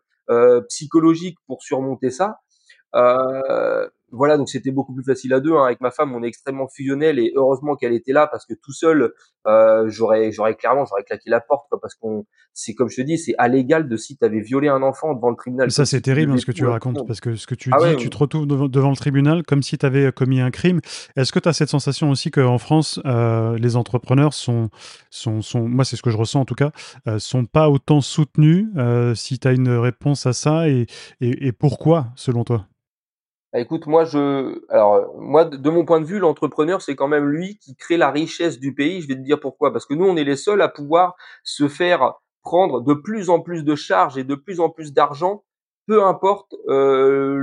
psychologique 0.70 1.38
pour 1.48 1.63
surmonter 1.63 2.12
ça. 2.12 2.38
Voilà, 4.12 4.38
donc 4.38 4.50
c'était 4.50 4.72
beaucoup 4.72 4.94
plus 4.94 5.03
facile 5.03 5.34
à 5.34 5.39
2, 5.39 5.53
hein. 5.53 5.65
Avec 5.65 5.82
ma 5.82 5.91
femme, 5.91 6.13
on 6.13 6.24
est 6.24 6.27
extrêmement 6.27 6.68
fusionnels 6.68 7.20
et 7.20 7.32
heureusement 7.36 7.75
qu'elle 7.75 7.94
était 7.94 8.13
là 8.13 8.27
parce 8.27 8.46
que 8.46 8.53
tout 8.53 8.74
seul, 8.74 9.13
heu, 9.48 9.84
j'aurais 9.88 10.32
j'aurais 10.32 10.56
clairement 10.56 10.86
j'aurais 10.86 11.03
claqué 11.03 11.30
la 11.30 11.39
porte, 11.41 11.68
quoi, 11.70 11.80
parce 11.80 11.96
qu'on 11.96 12.25
c'est 12.53 12.74
comme 12.74 12.89
je 12.89 12.98
te 12.98 13.01
dis, 13.01 13.18
c'est 13.18 13.36
à 13.38 13.48
l'égal 13.48 13.88
de 13.88 13.98
si 13.98 14.18
tu 14.18 14.25
avais 14.25 14.41
violé 14.41 14.68
un 14.68 14.82
enfant 14.84 15.13
devant 15.13 15.30
le 15.30 15.36
tribunal, 15.38 15.72
Ça, 15.72 15.86
c'est 15.86 16.01
terrible, 16.01 16.32
hein, 16.34 16.38
ce 16.38 16.46
que 16.46 16.51
tu 16.51 16.65
racontes, 16.65 17.06
parce 17.08 17.22
que 17.22 17.36
ce 17.36 17.48
que 17.48 17.56
tu 17.56 17.70
Ah 17.72 17.80
ouais, 17.80 17.91
dis, 17.91 18.03
tu 18.03 18.10
te 18.10 18.18
retrouves 18.18 18.48
devant 18.48 18.68
devant 18.68 18.89
le 18.89 18.96
tribunal 18.96 19.44
comme 19.44 19.62
si 19.63 19.77
tu 19.77 19.86
avais 19.86 20.12
commis 20.12 20.41
un 20.41 20.51
crime. 20.51 20.82
Est-ce 21.15 21.32
que 21.32 21.39
tu 21.39 21.48
as 21.48 21.53
cette 21.53 21.70
sensation 21.70 22.10
aussi 22.10 22.32
qu'en 22.32 22.58
France, 22.58 23.00
heu, 23.06 23.56
les 23.58 23.75
entrepreneurs 23.75 24.34
sont 24.34 24.70
sont 25.10 25.41
sont 25.41 25.68
moi, 25.70 25.86
c'est 25.86 25.96
ce 25.96 26.01
que 26.01 26.10
je 26.10 26.18
ressens 26.18 26.41
en 26.41 26.46
tout 26.46 26.56
cas, 26.56 26.72
heu, 27.08 27.20
sont 27.20 27.46
pas 27.46 27.70
autant 27.70 28.01
soutenus? 28.01 28.68
Heu, 28.75 29.13
si 29.15 29.39
tu 29.39 29.48
as 29.48 29.53
une 29.53 29.70
réponse 29.70 30.25
à 30.25 30.34
ça 30.34 30.68
et 30.68 30.88
et 31.22 31.48
et 31.48 31.51
pourquoi, 31.51 32.08
selon 32.15 32.44
toi? 32.44 32.65
Bah, 33.53 33.60
écoute, 33.60 33.86
moi 33.86 34.05
je 34.05 34.62
alors, 34.70 35.13
moi 35.20 35.43
de 35.46 35.70
mon 35.70 35.84
point 35.86 36.00
de 36.00 36.05
vue, 36.05 36.20
l'entrepreneur, 36.20 36.81
c'est 36.81 36.96
quand 36.96 37.10
même 37.10 37.25
lui 37.27 37.58
qui 37.58 37.75
crée 37.75 37.98
la 37.98 38.10
richesse 38.10 38.60
du 38.60 38.74
pays. 38.74 39.01
Je 39.01 39.08
vais 39.10 39.15
te 39.15 39.20
dire 39.22 39.39
pourquoi. 39.41 39.74
Parce 39.74 39.86
que 39.86 39.93
nous, 39.93 40.05
on 40.05 40.15
est 40.15 40.24
les 40.24 40.38
seuls 40.38 40.62
à 40.62 40.70
pouvoir 40.70 41.15
se 41.43 41.67
faire 41.67 42.13
prendre 42.43 42.81
de 42.81 42.93
plus 42.93 43.29
en 43.29 43.41
plus 43.41 43.63
de 43.63 43.75
charges 43.75 44.17
et 44.17 44.24
de 44.24 44.36
plus 44.36 44.60
en 44.62 44.70
plus 44.70 44.93
d'argent, 44.93 45.43
peu 45.91 46.03
importe, 46.05 46.55
heu, 46.69 47.38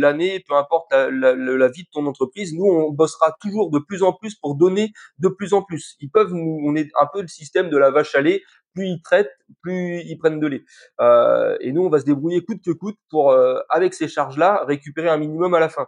l'année, 0.00 0.44
peu 0.48 0.54
importe 0.54 0.92
la 0.92 1.68
vie 1.68 1.82
de 1.82 1.88
ton 1.92 2.06
entreprise. 2.06 2.54
Nous, 2.54 2.64
on 2.64 2.92
bossera 2.92 3.34
toujours 3.40 3.70
de 3.70 3.80
plus 3.80 4.02
en 4.04 4.12
plus 4.12 4.36
pour 4.36 4.54
donner 4.56 4.92
de 5.18 5.28
plus 5.28 5.54
en 5.54 5.62
plus. 5.62 5.96
Ils 6.00 6.10
peuvent 6.10 6.32
nous 6.32 6.60
on 6.66 6.76
est 6.76 6.88
un 7.00 7.06
peu 7.12 7.22
le 7.22 7.28
système 7.28 7.68
de 7.70 7.76
la 7.76 7.90
vache 7.90 8.14
à 8.14 8.20
lait, 8.20 8.42
plus 8.74 8.86
ils 8.86 9.02
traitent, 9.02 9.32
plus 9.62 10.02
ils 10.06 10.16
prennent 10.18 10.38
de 10.40 10.46
lait. 10.46 10.62
Heu 11.00 11.56
et 11.60 11.72
nous, 11.72 11.82
on 11.84 11.90
va 11.90 11.98
se 12.00 12.04
débrouiller 12.04 12.42
coûte 12.44 12.62
que 12.64 12.70
coûte 12.72 12.98
pour, 13.10 13.32
heu, 13.32 13.60
avec 13.70 13.94
ces 13.94 14.08
charges-là, 14.08 14.64
récupérer 14.66 15.08
un 15.08 15.18
minimum 15.18 15.54
à 15.54 15.60
la 15.60 15.68
fin. 15.68 15.86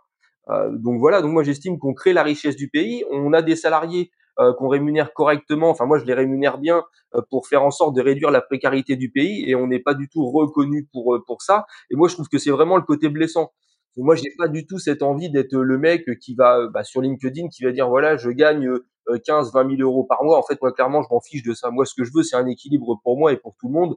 Donc 0.72 0.98
voilà, 1.00 1.22
donc 1.22 1.32
moi 1.32 1.44
j'estime 1.44 1.78
qu'on 1.78 1.94
crée 1.94 2.12
la 2.12 2.22
richesse 2.24 2.56
du 2.56 2.68
pays. 2.68 3.04
On 3.12 3.32
a 3.32 3.42
des 3.42 3.56
salariés, 3.56 4.10
heu, 4.50 4.52
qu'on 4.54 4.68
rémunère 4.68 5.12
correctement, 5.14 5.70
enfin 5.70 5.86
moi 5.86 5.98
je 5.98 6.04
les 6.04 6.14
rémunère 6.14 6.58
bien, 6.58 6.82
heu, 7.14 7.22
pour 7.30 7.46
faire 7.48 7.62
en 7.64 7.70
sorte 7.70 7.94
de 7.96 8.02
réduire 8.02 8.30
la 8.30 8.40
précarité 8.42 8.96
du 8.96 9.10
pays 9.10 9.48
et 9.50 9.54
on 9.56 9.66
n'est 9.68 9.80
pas 9.80 9.94
du 9.94 10.08
tout 10.08 10.24
reconnus 10.30 10.86
pour, 10.92 11.14
heu, 11.16 11.22
pour 11.26 11.42
ça 11.42 11.66
et 11.90 11.96
moi 11.96 12.08
je 12.08 12.14
trouve 12.14 12.28
que 12.28 12.38
c'est 12.38 12.50
vraiment 12.50 12.76
le 12.76 12.82
côté 12.84 13.08
blessant. 13.08 13.52
Moi 13.96 14.14
j'ai 14.16 14.30
pas 14.38 14.48
du 14.48 14.66
tout 14.66 14.78
cette 14.78 15.02
envie 15.02 15.30
d'être, 15.30 15.54
le 15.54 15.78
mec 15.78 16.04
qui 16.20 16.34
va, 16.34 16.66
bah, 16.68 16.82
sur 16.84 17.02
LinkedIn, 17.02 17.48
qui 17.48 17.62
va 17.64 17.72
dire: 17.72 17.88
«Voilà, 17.90 18.16
je 18.16 18.30
gagne, 18.30 18.66
heu 18.66 18.86
heu, 19.10 19.18
15-20 19.18 19.64
000 19.64 19.82
euros 19.82 20.04
par 20.04 20.24
mois». 20.24 20.38
En 20.38 20.42
fait, 20.42 20.58
moi 20.62 20.72
clairement, 20.72 21.02
je 21.02 21.08
m'en 21.10 21.20
fiche 21.20 21.42
de 21.42 21.52
ça. 21.54 21.70
Moi, 21.70 21.84
ce 21.84 21.94
que 21.94 22.04
je 22.04 22.10
veux, 22.14 22.22
c'est 22.22 22.36
un 22.36 22.46
équilibre 22.46 22.98
pour 23.04 23.18
moi 23.18 23.32
et 23.32 23.36
pour 23.36 23.54
tout 23.60 23.68
le 23.68 23.74
monde. 23.74 23.96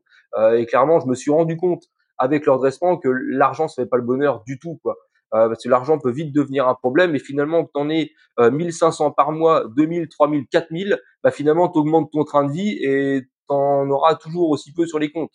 Et 0.58 0.66
clairement, 0.66 1.00
je 1.00 1.08
me 1.08 1.16
suis 1.16 1.32
rendu 1.32 1.56
compte 1.58 1.84
avec 2.18 2.46
le 2.46 2.52
redressement 2.54 2.98
que 2.98 3.08
l'argent, 3.10 3.68
ça 3.70 3.84
fait 3.84 3.90
pas 3.90 3.98
le 3.98 4.04
bonheur 4.04 4.44
du 4.46 4.60
tout, 4.60 4.80
quoi. 4.84 4.96
Heu, 5.34 5.48
parce 5.50 5.64
que 5.64 5.70
l'argent 5.70 5.98
peut 6.00 6.12
vite 6.12 6.34
devenir 6.34 6.68
un 6.68 6.76
problème 6.76 7.16
et 7.16 7.20
finalement 7.20 7.66
que 7.66 7.72
tu 7.74 7.82
en 7.82 7.90
aies, 7.90 8.12
heu, 8.40 8.52
1 8.52 8.72
500 8.72 9.12
par 9.12 9.32
mois, 9.32 9.66
2 9.76 9.88
000, 9.88 10.08
3 10.10 10.30
000, 10.30 10.44
4 10.52 10.68
000, 10.72 10.98
bah, 11.24 11.32
finalement, 11.32 11.70
tu 11.70 11.80
augmentes 11.80 12.12
ton 12.12 12.24
train 12.24 12.46
de 12.46 12.52
vie 12.52 12.78
et 12.82 13.22
tu 13.24 13.28
en 13.56 13.90
auras 13.90 14.16
toujours 14.16 14.50
aussi 14.52 14.74
peu 14.74 14.86
sur 14.86 15.00
les 15.00 15.12
comptes. 15.12 15.34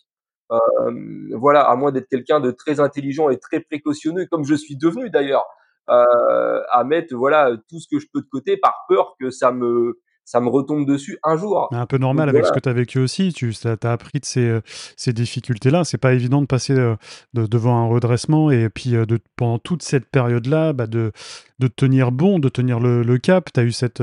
Hem, 0.51 1.29
voilà, 1.35 1.61
à 1.63 1.75
moins 1.77 1.91
d'être 1.93 2.09
quelqu'un 2.09 2.39
de 2.41 2.51
très 2.51 2.79
intelligent 2.81 3.29
et 3.29 3.39
très 3.39 3.61
précautionneux, 3.61 4.27
comme 4.31 4.45
je 4.45 4.55
suis 4.55 4.77
devenu 4.77 5.09
d'ailleurs, 5.09 5.45
heu, 5.89 6.63
à 6.71 6.83
mettre, 6.85 7.15
voilà, 7.15 7.51
tout 7.69 7.79
ce 7.79 7.87
que 7.89 7.99
je 7.99 8.07
peux 8.13 8.21
de 8.21 8.27
côté 8.31 8.57
par 8.57 8.85
peur 8.89 9.15
que 9.19 9.29
ça 9.31 9.51
me 9.53 9.99
ça 10.25 10.39
me 10.39 10.49
retombe 10.49 10.85
dessus 10.85 11.17
un 11.23 11.35
jour. 11.35 11.67
Un 11.71 11.85
peu 11.85 11.97
Donc 11.97 12.01
normal 12.01 12.29
avec 12.29 12.45
ce 12.45 12.51
que 12.51 12.59
tu 12.59 12.69
as 12.69 12.73
vécu 12.73 12.99
aussi. 12.99 13.33
Tu 13.33 13.53
tu 13.53 13.67
as 13.67 13.91
appris 13.91 14.19
de 14.19 14.25
ces, 14.25 14.45
heu, 14.45 14.61
ces 14.95 15.13
difficultés-là. 15.13 15.83
C'est 15.83 15.97
pas 15.97 16.13
évident 16.13 16.41
de 16.41 16.47
passer, 16.47 16.73
de 16.73 16.97
devant 17.33 17.77
un 17.77 17.87
redressement 17.87 18.51
et 18.51 18.69
puis, 18.69 18.91
de 18.91 19.19
pendant 19.35 19.59
toute 19.59 19.83
cette 19.83 20.05
période-là, 20.05 20.73
bah, 20.73 20.87
de 20.87 21.11
de 21.59 21.67
tenir 21.67 22.11
bon, 22.11 22.39
de 22.39 22.49
tenir 22.49 22.79
le 22.79 23.03
le 23.03 23.17
cap. 23.17 23.49
Tu 23.53 23.59
as 23.59 23.63
eu 23.63 23.71
cette, 23.71 24.01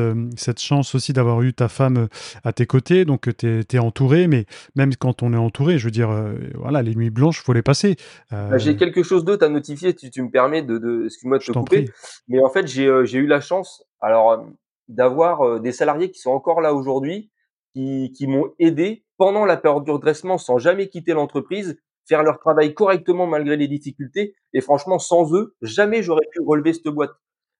chance 0.58 0.94
aussi 0.94 1.12
d'avoir 1.12 1.42
eu 1.42 1.52
ta 1.52 1.68
femme, 1.68 2.08
à 2.44 2.52
tes 2.52 2.66
côtés, 2.66 3.04
donc 3.04 3.34
tu 3.36 3.64
es 3.70 3.78
entouré, 3.78 4.28
mais 4.28 4.46
même 4.76 4.94
quand 4.94 5.22
on 5.22 5.32
est 5.32 5.38
entouré, 5.38 5.78
je 5.78 5.84
veux 5.84 5.90
dire, 5.90 6.10
voilà, 6.54 6.82
les 6.82 6.94
nuits 6.94 7.10
blanches, 7.10 7.42
faut 7.42 7.52
les 7.52 7.62
passer. 7.62 7.96
Bah, 8.30 8.58
j'ai 8.58 8.76
quelque 8.76 9.02
chose 9.02 9.24
d'autre 9.24 9.44
à 9.44 9.48
notifier, 9.48 9.94
si 9.96 10.10
tu 10.10 10.22
me 10.22 10.30
permets 10.30 10.62
de 10.62 10.78
de 10.78 11.06
excuse-moi 11.06 11.38
de 11.38 11.42
je 11.42 11.52
te 11.52 11.58
couper, 11.58 11.84
prie. 11.84 11.92
mais 12.28 12.40
en 12.40 12.50
fait, 12.50 12.66
j'ai, 12.66 12.84
eu 12.84 13.26
la 13.26 13.40
chance, 13.40 13.84
alors, 14.00 14.44
d'avoir, 14.88 15.44
heu, 15.46 15.60
des 15.60 15.72
salariés 15.72 16.10
qui 16.10 16.20
sont 16.20 16.30
encore 16.32 16.60
là 16.60 16.74
aujourd'hui, 16.74 17.30
qui 17.74 18.12
qui 18.16 18.26
m'ont 18.26 18.52
aidé 18.58 19.04
pendant 19.18 19.44
la 19.44 19.56
période 19.56 19.84
du 19.84 19.90
redressement 19.90 20.38
sans 20.38 20.58
jamais 20.58 20.88
quitter 20.88 21.12
l'entreprise, 21.12 21.78
faire 22.08 22.22
leur 22.22 22.38
travail 22.38 22.74
correctement 22.74 23.26
malgré 23.26 23.56
les 23.56 23.68
difficultés 23.68 24.34
et 24.54 24.60
franchement, 24.60 24.98
sans 24.98 25.34
eux, 25.34 25.56
jamais 25.62 26.02
j'aurais 26.02 26.26
pu 26.32 26.40
relever 26.40 26.72
cette 26.72 26.88
boîte. 26.88 27.12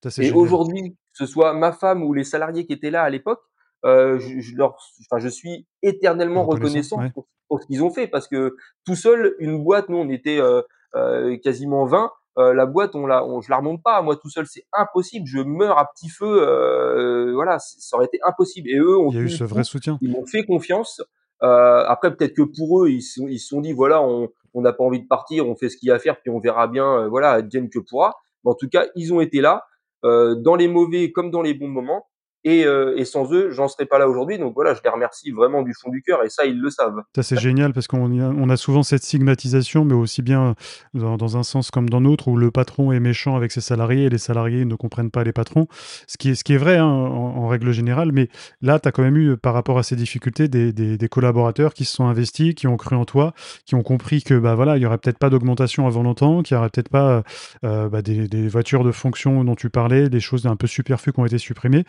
Ça, 0.02 0.10
Et 0.18 0.32
aujourd'hui, 0.32 0.92
que 0.92 0.98
ce 1.24 1.26
soit 1.26 1.54
ma 1.54 1.72
femme 1.72 2.02
ou 2.04 2.12
les 2.14 2.24
salariés 2.24 2.66
qui 2.66 2.72
étaient 2.72 2.90
là 2.90 3.02
à 3.02 3.10
l'époque, 3.10 3.40
heu, 3.84 4.18
je 4.18 4.40
je 4.40 4.56
leur 4.56 4.76
enfin, 5.10 5.18
je 5.20 5.28
suis 5.28 5.66
éternellement 5.82 6.46
Reconnaissant, 6.46 7.02
ouais. 7.02 7.12
pour 7.14 7.28
pour 7.48 7.62
ce 7.62 7.66
qu'ils 7.66 7.82
ont 7.82 7.90
fait 7.90 8.08
parce 8.08 8.28
que 8.28 8.56
tout 8.84 8.94
seul, 8.96 9.34
une 9.38 9.62
boîte, 9.64 9.88
nous 9.88 9.98
on 9.98 10.08
était, 10.10 10.38
heu 10.40 10.64
heu, 10.96 11.36
quasiment 11.42 11.84
20, 11.86 12.12
heu, 12.38 12.52
la 12.52 12.66
boîte 12.66 12.94
on 12.94 13.06
la 13.06 13.24
on 13.24 13.40
je 13.40 13.50
la 13.50 13.58
remonte 13.58 13.82
pas, 13.82 14.00
moi 14.02 14.16
tout 14.16 14.30
seul, 14.30 14.46
c'est 14.46 14.64
impossible, 14.72 15.26
je 15.26 15.38
meurs 15.40 15.78
à 15.78 15.86
petit 15.92 16.08
feu, 16.08 16.26
heu, 16.26 17.32
voilà, 17.34 17.58
ça 17.58 17.96
aurait 17.96 18.06
été 18.06 18.18
impossible 18.26 18.68
et 18.70 18.76
eux 18.78 18.98
ont 18.98 19.10
Il 19.10 19.16
y 19.16 19.18
a 19.18 19.22
eu 19.22 19.28
ce 19.30 19.44
vrai 19.44 19.60
coup, 19.62 19.68
soutien. 19.68 19.98
ils 20.00 20.10
m'ont 20.10 20.26
fait 20.26 20.44
confiance. 20.44 21.00
Heu, 21.42 21.46
après 21.46 22.14
peut-être 22.16 22.34
que 22.34 22.42
pour 22.42 22.82
eux, 22.84 22.90
ils 22.90 23.02
se 23.02 23.20
ils 23.22 23.38
sont 23.38 23.60
dit: 23.60 23.72
«Voilà, 23.72 24.02
on 24.02 24.28
on 24.54 24.60
n'a 24.62 24.72
pas 24.72 24.82
envie 24.84 25.00
de 25.00 25.06
partir, 25.06 25.46
on 25.48 25.54
fait 25.56 25.68
ce 25.68 25.76
qu'il 25.76 25.88
y 25.88 25.92
a 25.92 25.94
à 25.96 25.98
faire 26.00 26.20
puis 26.20 26.30
on 26.30 26.40
verra 26.40 26.66
bien, 26.68 27.04
heu, 27.04 27.08
voilà, 27.08 27.30
advienne 27.32 27.68
que 27.70 27.78
pourra». 27.78 28.14
Mais 28.44 28.50
en 28.50 28.54
tout 28.54 28.68
cas, 28.68 28.86
ils 28.96 29.12
ont 29.14 29.20
été 29.20 29.40
là 29.40 29.64
heu, 30.04 30.36
dans 30.36 30.56
les 30.56 30.68
mauvais 30.68 31.12
comme 31.12 31.30
dans 31.30 31.42
les 31.42 31.54
bons 31.54 31.68
moments 31.68 32.06
et 32.44 32.64
heu 32.64 32.94
et 32.96 33.04
sans 33.04 33.32
eux, 33.32 33.50
j'en 33.50 33.68
serais 33.68 33.86
pas 33.86 33.98
là 33.98 34.08
aujourd'hui 34.08 34.38
donc 34.38 34.54
voilà, 34.54 34.74
je 34.74 34.80
les 34.84 34.90
remercie 34.90 35.30
vraiment 35.32 35.62
du 35.62 35.72
fond 35.74 35.90
du 35.90 36.02
cœur 36.02 36.24
et 36.24 36.28
ça, 36.28 36.44
ils 36.46 36.58
le 36.58 36.70
savent. 36.70 37.02
Ça, 37.14 37.22
c'est 37.22 37.38
génial 37.38 37.72
parce 37.72 37.86
qu'on 37.86 38.48
a 38.48 38.56
souvent 38.56 38.82
cette 38.82 39.02
stigmatisation, 39.02 39.84
mais 39.84 39.94
aussi 39.94 40.22
bien 40.22 40.54
dans 40.94 41.36
un 41.36 41.42
sens 41.42 41.70
comme 41.70 41.88
dans 41.88 42.00
l'autre, 42.00 42.28
où 42.28 42.36
le 42.36 42.50
patron 42.50 42.92
est 42.92 43.00
méchant 43.00 43.36
avec 43.36 43.52
ses 43.52 43.60
salariés 43.60 44.04
et 44.04 44.08
les 44.08 44.18
salariés 44.18 44.64
ne 44.64 44.74
comprennent 44.74 45.10
pas 45.10 45.24
les 45.24 45.32
patrons. 45.32 45.66
Ce 46.06 46.16
qui 46.16 46.30
est 46.30 46.56
vrai, 46.56 46.76
hein, 46.76 46.86
en 46.86 47.48
règle 47.48 47.72
générale, 47.72 48.12
mais 48.12 48.28
là, 48.60 48.78
tu 48.78 48.88
as 48.88 48.92
quand 48.92 49.02
même 49.02 49.16
eu, 49.16 49.36
par 49.36 49.54
rapport 49.54 49.78
à 49.78 49.82
ces 49.82 49.96
difficultés, 49.96 50.48
des 50.48 51.08
collaborateurs 51.08 51.74
qui 51.74 51.84
se 51.84 51.94
sont 51.94 52.06
investis, 52.06 52.54
qui 52.54 52.66
ont 52.66 52.76
cru 52.76 52.96
en 52.96 53.04
toi, 53.04 53.32
qui 53.64 53.74
ont 53.74 53.82
compris 53.82 54.22
que, 54.22 54.34
bah, 54.38 54.54
voilà, 54.54 54.76
il 54.76 54.82
y 54.82 54.86
aurait 54.86 54.98
peut-être 54.98 55.18
pas 55.18 55.30
d'augmentation 55.30 55.86
avant 55.86 56.02
longtemps, 56.02 56.42
qu'il 56.42 56.54
y 56.54 56.58
aurait 56.58 56.70
peut-être 56.70 56.88
pas, 56.90 57.22
heu 57.64 57.88
bah, 57.88 58.02
des 58.02 58.48
voitures 58.48 58.84
de 58.84 58.92
fonction 58.92 59.44
dont 59.44 59.54
tu 59.54 59.70
parlais, 59.70 60.08
des 60.08 60.20
choses 60.20 60.46
un 60.46 60.56
peu 60.56 60.66
superflues 60.66 61.12
qui 61.12 61.20
ont 61.20 61.26
été 61.26 61.38
supprimées, 61.38 61.84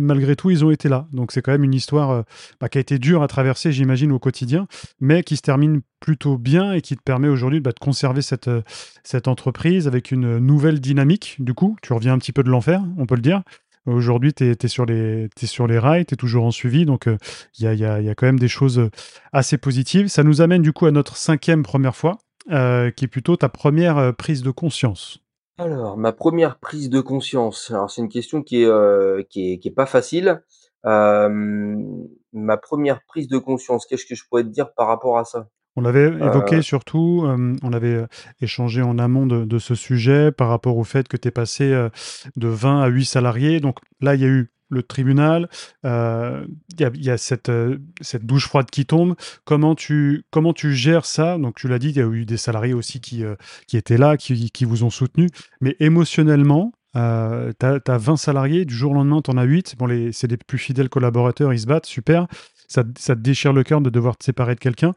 malgré 0.00 0.36
tout, 0.36 0.50
ils 0.50 0.64
ont 0.64 0.70
été 0.70 0.88
là. 0.88 1.06
Donc 1.12 1.32
c'est 1.32 1.42
quand 1.42 1.52
même 1.52 1.64
une 1.64 1.74
histoire, 1.74 2.12
heu, 2.12 2.24
bah, 2.60 2.68
qui 2.68 2.78
a 2.78 2.80
été 2.80 2.98
dure 2.98 3.22
à 3.22 3.28
traverser, 3.28 3.72
j'imagine, 3.72 4.12
au 4.12 4.18
quotidien, 4.18 4.66
mais 5.00 5.22
qui 5.22 5.36
se 5.36 5.42
termine 5.42 5.80
plutôt 6.00 6.38
bien 6.38 6.72
et 6.72 6.80
qui 6.80 6.96
te 6.96 7.02
permet 7.02 7.28
aujourd'hui, 7.28 7.60
bah, 7.60 7.72
de 7.72 7.78
conserver 7.78 8.22
cette, 8.22 8.48
heu, 8.48 8.62
cette 9.04 9.28
entreprise 9.28 9.86
avec 9.86 10.10
une 10.10 10.38
nouvelle 10.38 10.80
dynamique, 10.80 11.36
du 11.38 11.54
coup. 11.54 11.76
Tu 11.82 11.92
reviens 11.92 12.14
un 12.14 12.18
petit 12.18 12.32
peu 12.32 12.42
de 12.42 12.50
l'enfer, 12.50 12.82
on 12.96 13.06
peut 13.06 13.16
le 13.16 13.22
dire. 13.22 13.42
Aujourd'hui, 13.86 14.34
tu 14.34 14.44
es 14.44 14.68
sur 14.68 14.86
les 14.86 15.28
rails, 15.78 16.04
tu 16.04 16.14
es 16.14 16.16
toujours 16.16 16.44
en 16.44 16.50
suivi, 16.50 16.84
donc 16.84 17.08
heu, 17.08 17.16
il 17.58 17.64
y 17.64 17.84
a 17.84 18.14
quand 18.14 18.26
même 18.26 18.38
des 18.38 18.48
choses, 18.48 18.90
assez 19.32 19.56
positives. 19.56 20.08
Ça 20.08 20.22
nous 20.22 20.42
amène 20.42 20.62
du 20.62 20.72
coup 20.72 20.86
à 20.86 20.90
notre 20.90 21.16
5e 21.16 21.62
première 21.62 21.96
fois, 21.96 22.18
qui 22.48 23.04
est 23.04 23.10
plutôt 23.10 23.36
ta 23.36 23.48
première 23.48 23.96
re 23.96 24.14
prise 24.14 24.42
de 24.42 24.50
conscience. 24.50 25.20
Alors, 25.60 25.98
ma 25.98 26.12
première 26.12 26.58
prise 26.58 26.88
de 26.88 27.00
conscience, 27.00 27.70
alors 27.70 27.90
c'est 27.90 28.00
une 28.00 28.08
question 28.08 28.42
qui 28.42 28.62
est, 28.62 28.66
heu, 28.66 29.26
qui 29.28 29.52
est 29.52 29.58
qui 29.58 29.68
est 29.68 29.70
pas 29.70 29.84
facile. 29.84 30.42
Hem, 30.86 32.08
ma 32.32 32.56
première 32.56 33.02
prise 33.04 33.28
de 33.28 33.36
conscience, 33.36 33.84
qu'est-ce 33.84 34.06
que 34.06 34.14
je 34.14 34.24
pourrais 34.26 34.42
te 34.44 34.48
dire 34.48 34.72
par 34.72 34.86
rapport 34.86 35.18
à 35.18 35.24
ça? 35.26 35.48
On 35.76 35.82
l'avait 35.82 36.06
évoqué 36.24 36.56
Heu, 36.56 36.62
surtout, 36.62 37.24
hem, 37.26 37.56
on 37.62 37.74
avait, 37.74 37.94
heu, 37.94 38.08
échangé 38.40 38.80
en 38.80 38.98
amont 38.98 39.26
de 39.26 39.44
de 39.44 39.58
ce 39.58 39.74
sujet 39.74 40.32
par 40.32 40.48
rapport 40.48 40.78
au 40.78 40.84
fait 40.84 41.06
que 41.08 41.18
tu 41.18 41.28
es 41.28 41.30
passé, 41.30 41.64
heu, 41.72 41.90
de 42.36 42.48
20 42.48 42.80
à 42.80 42.86
8 42.88 43.04
salariés. 43.04 43.60
Donc 43.60 43.78
là, 44.00 44.14
il 44.14 44.22
y 44.22 44.24
a 44.24 44.28
eu 44.28 44.50
le 44.70 44.82
tribunal, 44.82 45.48
il 45.84 45.90
y 46.78 46.84
a, 46.84 46.90
y 46.94 47.10
a 47.10 47.18
cette, 47.18 47.50
cette 48.00 48.24
douche 48.24 48.46
froide 48.46 48.70
qui 48.70 48.86
tombe. 48.86 49.14
Comment 49.44 49.74
tu, 49.74 50.24
comment 50.30 50.52
tu 50.52 50.74
gères 50.74 51.04
ça? 51.04 51.38
Donc, 51.38 51.56
tu 51.56 51.68
l'as 51.68 51.78
dit, 51.78 51.90
il 51.90 51.96
y 51.96 52.00
a 52.00 52.06
eu 52.06 52.24
des 52.24 52.36
salariés 52.36 52.74
aussi 52.74 53.00
qui, 53.00 53.24
qui 53.66 53.76
étaient 53.76 53.98
là, 53.98 54.16
qui, 54.16 54.50
qui 54.50 54.64
vous 54.64 54.84
ont 54.84 54.90
soutenu. 54.90 55.28
Mais 55.60 55.76
émotionnellement, 55.80 56.72
euh, 56.96 57.52
tu 57.58 57.66
as, 57.66 57.98
20 57.98 58.16
salariés, 58.16 58.64
du 58.64 58.74
jour 58.74 58.92
au 58.92 58.94
lendemain, 58.94 59.22
tu 59.22 59.30
en 59.30 59.36
as 59.36 59.44
8. 59.44 59.76
Bon, 59.78 60.10
c'est 60.12 60.26
des 60.26 60.36
plus 60.36 60.58
fidèles 60.58 60.88
collaborateurs, 60.88 61.52
ils 61.52 61.60
se 61.60 61.66
battent, 61.66 61.86
super. 61.86 62.26
Ça, 62.68 62.84
ça 62.98 63.14
te 63.14 63.20
déchire 63.20 63.52
le 63.52 63.62
cœur 63.62 63.80
de 63.80 63.90
devoir 63.90 64.16
te 64.16 64.24
séparer 64.24 64.54
de 64.54 64.60
quelqu'un. 64.60 64.94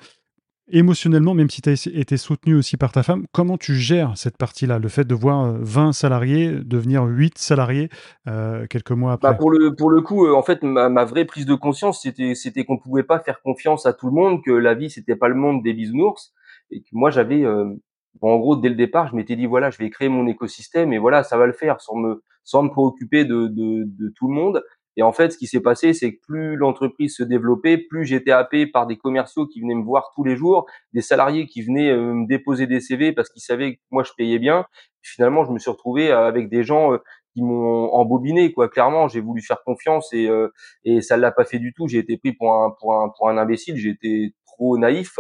Émotionnellement, 0.71 1.33
même 1.33 1.49
si 1.49 1.61
tu 1.61 1.69
as 1.69 1.89
été 1.93 2.15
soutenu 2.15 2.55
aussi 2.55 2.77
par 2.77 2.93
ta 2.93 3.03
femme, 3.03 3.25
comment 3.33 3.57
tu 3.57 3.75
gères 3.75 4.17
cette 4.17 4.37
partie-là 4.37 4.79
Le 4.79 4.87
fait 4.87 5.03
de 5.03 5.13
voir 5.13 5.53
20 5.59 5.89
euh, 5.89 5.91
salariés 5.91 6.51
devenir 6.51 7.03
8 7.03 7.37
salariés 7.37 7.89
euh, 8.27 8.65
quelques 8.67 8.91
mois 8.91 9.17
bah 9.17 9.29
après? 9.29 9.37
pour, 9.37 9.51
le, 9.51 9.75
pour 9.75 9.89
le 9.89 10.01
coup, 10.01 10.25
euh, 10.25 10.33
en 10.33 10.41
fait, 10.41 10.63
ma, 10.63 10.87
ma, 10.87 11.03
vraie 11.03 11.25
prise 11.25 11.45
de 11.45 11.55
conscience, 11.55 12.01
c'était, 12.01 12.33
c'était 12.33 12.63
qu'on 12.63 12.77
pouvait 12.77 13.03
pas 13.03 13.19
faire 13.19 13.41
confiance 13.41 13.85
à 13.85 13.91
tout 13.91 14.07
le 14.07 14.13
monde, 14.13 14.41
que 14.41 14.51
la 14.51 14.73
vie, 14.73 14.89
c'était 14.89 15.17
pas 15.17 15.27
le 15.27 15.35
monde 15.35 15.61
des 15.63 15.73
bisounours. 15.73 16.33
Et 16.71 16.81
que 16.81 16.89
moi, 16.93 17.09
j'avais, 17.09 17.45
en 17.45 18.37
gros, 18.37 18.55
dès 18.55 18.69
le 18.69 18.75
départ, 18.75 19.09
je 19.09 19.15
m'étais 19.15 19.35
dit 19.35 19.45
voilà, 19.45 19.69
je 19.69 19.77
vais 19.77 19.89
créer 19.89 20.09
mon 20.09 20.27
écosystème 20.27 20.93
et 20.93 20.97
voilà, 20.97 21.23
ça 21.23 21.37
va 21.37 21.45
le 21.45 21.53
faire 21.53 21.81
sans 21.81 21.95
me 21.95 22.23
sans 22.45 22.63
me 22.63 22.69
préoccuper 22.69 23.25
de 23.25 23.47
de, 23.47 23.83
de 23.85 24.13
tout 24.15 24.27
le 24.27 24.33
monde. 24.33 24.63
Et 24.97 25.03
en 25.03 25.11
fait, 25.11 25.31
ce 25.31 25.37
qui 25.37 25.47
s'est 25.47 25.61
passé, 25.61 25.93
c'est 25.93 26.13
que 26.15 26.19
plus 26.27 26.55
l'entreprise 26.55 27.15
se 27.15 27.23
développait, 27.23 27.77
plus 27.77 28.05
j'étais 28.05 28.31
happé 28.31 28.67
par 28.67 28.87
des 28.87 28.97
commerciaux 28.97 29.47
qui 29.47 29.61
venaient 29.61 29.75
me 29.75 29.83
voir 29.83 30.11
tous 30.15 30.23
les 30.23 30.35
jours, 30.35 30.65
des 30.93 31.01
salariés 31.01 31.45
qui 31.47 31.61
venaient 31.61 31.91
euh, 31.91 32.13
me 32.13 32.27
déposer 32.27 32.67
des 32.67 32.79
CV 32.79 33.11
parce 33.13 33.29
qu'ils 33.29 33.41
savaient 33.41 33.75
que 33.75 33.79
moi 33.91 34.03
je 34.03 34.11
payais 34.17 34.39
bien. 34.39 34.65
finalement, 35.01 35.43
je 35.45 35.51
me 35.51 35.59
suis 35.59 35.71
retrouvé 35.71 36.11
avec 36.11 36.49
des 36.49 36.63
gens 36.63 36.93
euh, 36.93 36.97
qui 37.33 37.41
m'ont 37.41 37.91
embobiné 37.93 38.53
quoi. 38.53 38.69
Clairement, 38.69 39.07
j'ai 39.07 39.21
voulu 39.21 39.41
faire 39.41 39.63
confiance 39.63 40.13
et 40.13 40.27
euh, 40.27 40.49
et 40.85 41.01
ça 41.01 41.17
l'a 41.17 41.31
pas 41.31 41.45
fait 41.45 41.59
du 41.59 41.73
tout. 41.73 41.87
J'ai 41.87 41.99
été 41.99 42.17
pris 42.17 42.33
pour 42.33 42.53
un 42.53 42.71
pour 42.79 42.95
un 42.95 43.09
pour 43.09 43.29
un 43.29 43.37
imbécile. 43.37 43.75
Été 43.87 44.33
trop 44.45 44.77
naïf. 44.77 45.19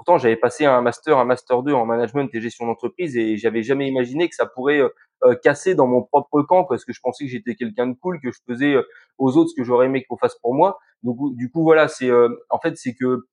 Pourtant, 0.00 0.16
j'avais 0.16 0.36
passé 0.36 0.64
un 0.64 0.80
master, 0.80 1.18
un 1.18 1.26
master 1.26 1.62
2 1.62 1.74
en 1.74 1.84
management 1.84 2.34
et 2.34 2.40
gestion 2.40 2.64
d'entreprise 2.64 3.18
et 3.18 3.36
j'avais 3.36 3.62
jamais 3.62 3.86
imaginé 3.86 4.30
que 4.30 4.34
ça 4.34 4.46
pourrait 4.46 4.80
euh, 4.80 4.88
euh, 5.24 5.34
casser 5.34 5.74
dans 5.74 5.86
mon 5.86 6.02
propre 6.02 6.40
camp 6.40 6.64
parce 6.64 6.86
que 6.86 6.94
je 6.94 7.00
pensais 7.02 7.26
que 7.26 7.30
j'étais 7.30 7.54
quelqu'un 7.54 7.86
de 7.86 7.92
cool, 7.92 8.18
que 8.18 8.32
je 8.32 8.38
faisais 8.48 8.76
euh, 8.76 8.82
aux 9.18 9.36
autres 9.36 9.50
ce 9.50 9.54
que 9.54 9.62
j'aurais 9.62 9.84
aimé 9.84 10.02
qu'on 10.08 10.16
fasse 10.16 10.36
pour 10.40 10.54
moi. 10.54 10.78
Donc, 11.02 11.18
du 11.36 11.50
coup, 11.50 11.62
voilà, 11.64 11.86
c'est 11.88 12.10
en 12.10 12.58
fait 12.60 12.78
c'est 12.78 12.94
que 12.94 13.26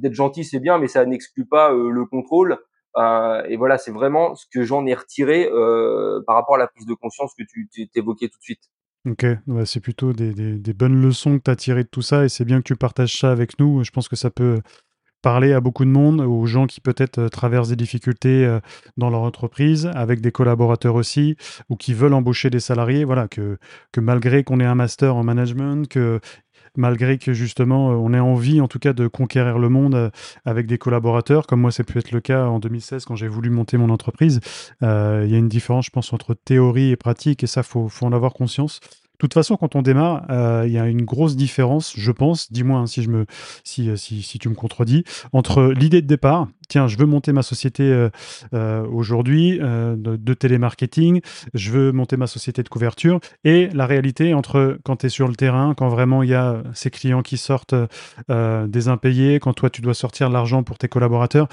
d'être 0.00 0.14
gentil 0.14 0.44
c'est 0.44 0.60
bien, 0.60 0.78
mais 0.78 0.88
ça 0.88 1.04
n'exclut 1.04 1.44
pas 1.44 1.70
le 1.72 2.06
contrôle. 2.06 2.56
et 2.96 3.56
voilà, 3.58 3.76
c'est 3.76 3.92
vraiment 3.92 4.34
ce 4.36 4.46
que 4.50 4.62
j'en 4.62 4.86
ai 4.86 4.94
retiré 4.94 5.46
par 6.26 6.36
rapport 6.36 6.54
à 6.54 6.58
la 6.58 6.68
prise 6.68 6.86
de 6.86 6.94
conscience 6.94 7.34
que 7.38 7.44
tu 7.44 7.68
évoquais 7.94 8.28
tout 8.28 8.38
de 8.38 8.44
suite. 8.44 8.62
Ok, 9.06 9.26
c'est 9.66 9.80
plutôt 9.80 10.14
des, 10.14 10.32
des, 10.32 10.72
bonnes 10.72 11.02
leçons 11.02 11.38
que 11.38 11.44
tu 11.44 11.50
as 11.50 11.56
tirées 11.56 11.84
de 11.84 11.88
tout 11.88 12.02
ça 12.02 12.24
et 12.24 12.30
c'est 12.30 12.46
bien 12.46 12.58
que 12.60 12.66
tu 12.66 12.76
partages 12.76 13.18
ça 13.18 13.30
avec 13.30 13.58
nous. 13.58 13.84
Je 13.84 13.90
pense 13.90 14.08
que 14.08 14.16
ça 14.16 14.30
peut 14.30 14.60
parler 15.22 15.52
à 15.52 15.60
beaucoup 15.60 15.84
de 15.84 15.90
monde, 15.90 16.20
aux 16.20 16.46
gens 16.46 16.66
qui 16.66 16.80
peut-être 16.80 17.18
euh, 17.18 17.28
traversent 17.28 17.68
des 17.68 17.76
difficultés 17.76 18.44
euh, 18.44 18.60
dans 18.96 19.10
leur 19.10 19.20
entreprise, 19.22 19.90
avec 19.94 20.20
des 20.20 20.32
collaborateurs 20.32 20.94
aussi, 20.94 21.36
ou 21.68 21.76
qui 21.76 21.94
veulent 21.94 22.14
embaucher 22.14 22.50
des 22.50 22.60
salariés. 22.60 23.04
Voilà, 23.04 23.28
que, 23.28 23.58
que 23.92 24.00
malgré 24.00 24.44
qu'on 24.44 24.60
ait 24.60 24.64
un 24.64 24.74
master 24.74 25.16
en 25.16 25.24
management, 25.24 25.88
que 25.88 26.20
malgré 26.76 27.18
que 27.18 27.32
justement 27.32 27.90
euh, 27.90 27.94
on 27.94 28.14
ait 28.14 28.20
envie 28.20 28.60
en 28.60 28.68
tout 28.68 28.78
cas 28.78 28.92
de 28.92 29.08
conquérir 29.08 29.58
le 29.58 29.68
monde 29.68 30.12
avec 30.44 30.66
des 30.66 30.78
collaborateurs, 30.78 31.46
comme 31.46 31.60
moi 31.60 31.72
ça 31.72 31.82
peut 31.82 31.98
être 31.98 32.12
le 32.12 32.20
cas 32.20 32.46
en 32.46 32.60
2016 32.60 33.04
quand 33.06 33.16
j'ai 33.16 33.26
voulu 33.26 33.50
monter 33.50 33.76
mon 33.76 33.90
entreprise, 33.90 34.40
il 34.80 34.86
y 34.86 35.34
a 35.34 35.38
une 35.38 35.48
différence 35.48 35.86
je 35.86 35.90
pense 35.90 36.12
entre 36.12 36.34
théorie 36.34 36.90
et 36.90 36.96
pratique 36.96 37.42
et 37.42 37.48
ça 37.48 37.64
faut 37.64 37.90
en 38.02 38.12
avoir 38.12 38.34
conscience. 38.34 38.80
De 39.20 39.26
toute 39.26 39.34
façon, 39.34 39.58
quand 39.58 39.76
on 39.76 39.82
démarre, 39.82 40.24
euh, 40.30 40.64
il 40.66 40.72
y 40.72 40.78
a 40.78 40.86
une 40.86 41.04
grosse 41.04 41.36
différence, 41.36 41.92
je 41.94 42.10
pense, 42.10 42.50
dis-moi 42.50 42.78
hein, 42.78 42.84
euh, 42.84 43.26
si, 43.64 44.38
tu 44.40 44.48
me 44.48 44.54
contredis, 44.54 45.04
entre 45.34 45.74
l'idée 45.76 46.00
de 46.00 46.06
départ, 46.06 46.48
tiens, 46.70 46.88
je 46.88 46.96
veux 46.96 47.04
monter 47.04 47.34
ma 47.34 47.42
société 47.42 47.82
euh, 48.54 48.86
aujourd'hui 48.86 49.58
de, 49.58 50.16
de, 50.16 50.34
télémarketing, 50.34 51.20
je 51.52 51.70
veux 51.70 51.92
monter 51.92 52.16
ma 52.16 52.26
société 52.26 52.62
de 52.62 52.70
couverture, 52.70 53.20
et 53.44 53.68
la 53.74 53.84
réalité 53.84 54.32
entre 54.32 54.78
quand 54.84 54.96
tu 54.96 55.06
es 55.06 55.10
sur 55.10 55.28
le 55.28 55.34
terrain, 55.34 55.74
quand 55.76 55.90
vraiment 55.90 56.22
il 56.22 56.30
y 56.30 56.34
a 56.34 56.62
ces 56.72 56.90
clients 56.90 57.20
qui 57.20 57.36
sortent 57.36 57.74
des 58.30 58.88
impayés, 58.88 59.38
quand 59.38 59.52
toi 59.52 59.68
tu 59.68 59.82
dois 59.82 59.92
sortir 59.92 60.30
l'argent 60.30 60.62
pour 60.62 60.78
tes 60.78 60.88
collaborateurs, 60.88 61.48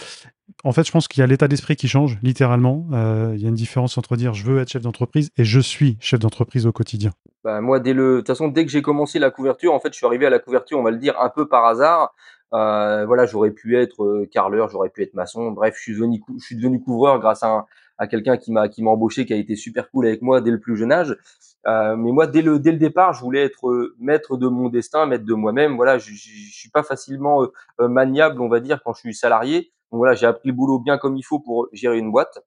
en 0.63 0.71
fait, 0.71 0.85
je 0.85 0.91
pense 0.91 1.07
qu'il 1.07 1.21
y 1.21 1.23
a 1.23 1.27
l'état 1.27 1.47
d'esprit 1.47 1.75
qui 1.75 1.87
change, 1.87 2.17
littéralement. 2.23 2.87
Euh, 2.93 3.33
il 3.35 3.41
y 3.41 3.45
a 3.45 3.49
une 3.49 3.55
différence 3.55 3.97
entre 3.97 4.15
dire 4.15 4.33
je 4.33 4.45
veux 4.45 4.59
être 4.59 4.69
chef 4.69 4.81
d'entreprise 4.81 5.29
et 5.37 5.43
je 5.43 5.59
suis 5.59 5.97
chef 5.99 6.19
d'entreprise 6.19 6.65
au 6.65 6.71
quotidien. 6.71 7.11
Bah, 7.43 7.61
moi, 7.61 7.79
dès 7.79 7.93
le, 7.93 8.15
de 8.15 8.17
toute 8.19 8.27
façon, 8.27 8.47
dès 8.47 8.65
que 8.65 8.71
j'ai 8.71 8.81
commencé 8.81 9.19
la 9.19 9.29
couverture, 9.29 9.73
en 9.73 9.79
fait, 9.79 9.89
je 9.91 9.97
suis 9.97 10.05
arrivé 10.05 10.25
à 10.25 10.29
la 10.29 10.39
couverture, 10.39 10.79
on 10.79 10.83
va 10.83 10.91
le 10.91 10.97
dire 10.97 11.19
un 11.19 11.29
peu 11.29 11.47
par 11.47 11.65
hasard. 11.65 12.13
Euh, 12.53 13.05
voilà, 13.05 13.25
j'aurais 13.25 13.51
pu 13.51 13.77
être 13.77 14.03
euh, 14.03 14.29
carleur, 14.31 14.69
j'aurais 14.69 14.89
pu 14.89 15.03
être 15.03 15.13
maçon. 15.13 15.51
Bref, 15.51 15.75
je 15.77 15.81
suis 15.81 15.93
devenu, 15.93 16.23
devenu 16.51 16.81
couvreur 16.81 17.19
grâce 17.19 17.43
à, 17.43 17.65
à 17.97 18.07
quelqu'un 18.07 18.37
qui 18.37 18.53
m'a 18.53 18.69
qui 18.69 18.83
m'a 18.83 18.91
embauché, 18.91 19.25
qui 19.25 19.33
a 19.33 19.37
été 19.37 19.57
super 19.57 19.91
cool 19.91 20.07
avec 20.07 20.21
moi 20.21 20.39
dès 20.39 20.51
le 20.51 20.59
plus 20.59 20.77
jeune 20.77 20.93
âge. 20.93 21.17
Mais 21.65 22.11
moi, 22.13 22.25
dès 22.25 22.41
le 22.41 22.59
dès 22.59 22.71
le 22.71 22.77
départ, 22.77 23.11
je 23.11 23.19
voulais 23.19 23.43
être 23.43 23.93
maître 23.99 24.37
de 24.37 24.47
mon 24.47 24.69
destin, 24.69 25.05
maître 25.05 25.25
de 25.25 25.33
moi-même. 25.33 25.75
Voilà, 25.75 25.97
je, 25.97 26.11
je 26.13 26.53
suis 26.53 26.69
pas 26.69 26.83
facilement 26.83 27.45
maniable, 27.77 28.41
on 28.41 28.47
va 28.47 28.61
dire, 28.61 28.81
quand 28.81 28.93
je 28.93 28.99
suis 28.99 29.13
salarié. 29.13 29.73
Donc 29.91 29.99
voilà, 29.99 30.15
j'ai 30.15 30.25
appris 30.27 30.49
le 30.49 30.55
boulot 30.55 30.79
bien 30.79 30.97
comme 30.97 31.17
il 31.17 31.23
faut 31.23 31.39
pour 31.39 31.67
gérer 31.73 31.97
une 31.97 32.11
boîte. 32.11 32.39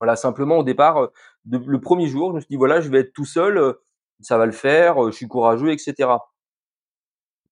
Voilà, 0.00 0.16
simplement 0.16 0.58
au 0.58 0.62
départ, 0.64 0.98
euh, 0.98 1.08
le 1.44 1.80
premier 1.80 2.06
jour, 2.08 2.30
je 2.30 2.36
me 2.36 2.40
suis 2.40 2.48
dit 2.48 2.56
voilà, 2.56 2.80
je 2.80 2.88
vais 2.88 3.00
être 3.00 3.12
tout 3.12 3.26
seul, 3.26 3.58
euh, 3.58 3.74
ça 4.20 4.38
va 4.38 4.46
le 4.46 4.52
faire, 4.52 5.04
euh, 5.04 5.10
je 5.10 5.16
suis 5.16 5.28
courageux, 5.28 5.70
etc. 5.70 6.08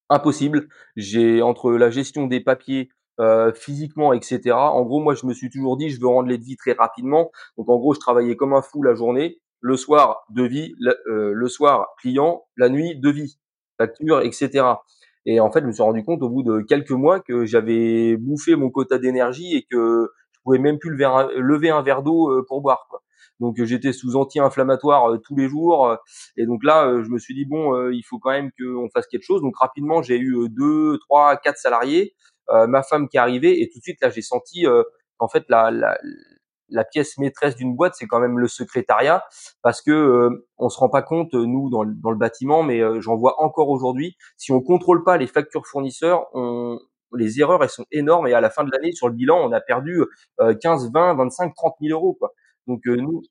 Impossible. 0.08 0.68
J'ai 0.96 1.42
entre 1.42 1.72
la 1.72 1.90
gestion 1.90 2.26
des 2.26 2.40
papiers 2.40 2.90
physiquement, 3.56 4.12
etc. 4.12 4.52
En 4.52 4.82
gros, 4.84 5.00
moi, 5.00 5.14
je 5.16 5.26
me 5.26 5.34
suis 5.34 5.50
toujours 5.50 5.76
dit, 5.76 5.90
je 5.90 6.00
veux 6.00 6.06
rendre 6.06 6.28
les 6.28 6.38
devis 6.38 6.56
très 6.56 6.72
rapidement. 6.72 7.32
Donc, 7.56 7.68
en 7.68 7.76
gros, 7.76 7.92
je 7.92 7.98
travaillais 7.98 8.36
comme 8.36 8.54
un 8.54 8.62
fou 8.62 8.82
la 8.84 8.94
journée. 8.94 9.40
Le 9.60 9.76
soir, 9.76 10.24
devis. 10.30 10.76
Le, 10.78 11.32
le 11.32 11.48
soir, 11.48 11.88
client. 12.00 12.44
La 12.56 12.68
nuit, 12.68 12.94
devis. 13.00 13.40
Facture, 13.76 14.20
etc. 14.20 14.62
Et 15.30 15.40
en 15.40 15.52
fait, 15.52 15.60
je 15.60 15.66
me 15.66 15.72
suis 15.72 15.82
rendu 15.82 16.02
compte 16.02 16.22
au 16.22 16.30
bout 16.30 16.42
de 16.42 16.62
quelques 16.62 16.90
mois 16.90 17.20
que 17.20 17.44
j'avais 17.44 18.16
bouffé 18.16 18.56
mon 18.56 18.70
quota 18.70 18.96
d'énergie 18.96 19.56
et 19.56 19.66
que 19.70 20.10
je 20.32 20.40
pouvais 20.42 20.58
même 20.58 20.78
plus 20.78 20.88
lever 20.88 21.68
un, 21.68 21.82
verre 21.82 22.02
d'eau 22.02 22.30
euh, 22.30 22.46
pour 22.48 22.62
boire. 22.62 22.86
Quoi. 22.88 23.02
Donc 23.38 23.62
j'étais 23.62 23.92
sous 23.92 24.16
anti-inflammatoire 24.16 25.10
euh, 25.10 25.18
tous 25.18 25.36
les 25.36 25.46
jours. 25.46 25.94
Et 26.38 26.46
donc 26.46 26.64
là, 26.64 26.86
euh, 26.86 27.04
je 27.04 27.10
me 27.10 27.18
suis 27.18 27.34
dit 27.34 27.44
bon, 27.44 27.90
il 27.90 28.02
faut 28.04 28.18
quand 28.18 28.30
même 28.30 28.50
qu'on 28.58 28.88
fasse 28.88 29.06
quelque 29.06 29.22
chose. 29.22 29.42
Donc 29.42 29.54
rapidement, 29.58 30.00
j'ai 30.00 30.18
eu 30.18 30.48
deux, 30.48 30.96
trois, 31.00 31.36
quatre 31.36 31.58
salariés, 31.58 32.14
ma 32.50 32.82
femme 32.82 33.06
qui 33.10 33.18
est 33.18 33.20
arrivée, 33.20 33.60
et 33.60 33.68
tout 33.68 33.80
de 33.80 33.82
suite 33.82 34.00
là, 34.00 34.08
j'ai 34.08 34.22
senti 34.22 34.64
en 35.18 35.28
fait 35.28 35.44
la, 35.50 35.70
la, 35.70 35.98
la 36.70 36.84
pièce 36.84 37.18
maîtresse 37.18 37.56
d'une 37.56 37.74
boîte, 37.74 37.94
c'est 37.96 38.06
quand 38.06 38.20
même 38.20 38.38
le 38.38 38.48
secrétariat, 38.48 39.24
parce 39.62 39.82
que 39.82 39.90
euh, 39.90 40.46
on 40.58 40.68
se 40.68 40.78
rend 40.78 40.88
pas 40.88 41.02
compte 41.02 41.34
nous 41.34 41.70
dans, 41.70 41.84
dans 41.84 42.10
le 42.10 42.16
bâtiment, 42.16 42.62
mais 42.62 42.80
euh, 42.80 43.00
j'en 43.00 43.16
vois 43.16 43.42
encore 43.42 43.68
aujourd'hui. 43.68 44.16
Si 44.36 44.52
on 44.52 44.60
contrôle 44.60 45.04
pas 45.04 45.16
les 45.16 45.26
factures 45.26 45.66
fournisseurs, 45.66 46.26
on, 46.34 46.78
les 47.14 47.40
erreurs 47.40 47.62
elles 47.62 47.70
sont 47.70 47.86
énormes 47.90 48.26
et 48.26 48.34
à 48.34 48.40
la 48.40 48.50
fin 48.50 48.64
de 48.64 48.70
l'année 48.70 48.92
sur 48.92 49.08
le 49.08 49.14
bilan, 49.14 49.38
on 49.38 49.52
a 49.52 49.60
perdu 49.60 50.02
15, 50.60 50.92
20, 50.92 51.14
25, 51.14 51.54
30 51.54 51.74
000 51.80 51.98
euros 51.98 52.14
quoi. 52.14 52.32
Donc 52.66 52.86
euh, 52.86 52.96
nous, 52.96 53.22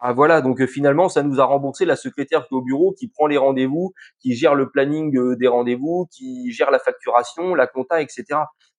ah 0.00 0.12
voilà, 0.12 0.40
donc 0.42 0.64
finalement, 0.66 1.08
ça 1.08 1.24
nous 1.24 1.40
a 1.40 1.44
remboursé 1.44 1.84
la 1.84 1.96
secrétaire 1.96 2.46
qui 2.46 2.54
est 2.54 2.56
au 2.56 2.62
bureau, 2.62 2.92
qui 2.92 3.08
prend 3.08 3.26
les 3.26 3.36
rendez-vous, 3.36 3.94
qui 4.20 4.34
gère 4.34 4.54
le 4.54 4.70
planning 4.70 5.36
des 5.36 5.48
rendez-vous, 5.48 6.06
qui 6.12 6.52
gère 6.52 6.70
la 6.70 6.78
facturation, 6.78 7.54
la 7.56 7.66
compta, 7.66 8.00
etc. 8.00 8.24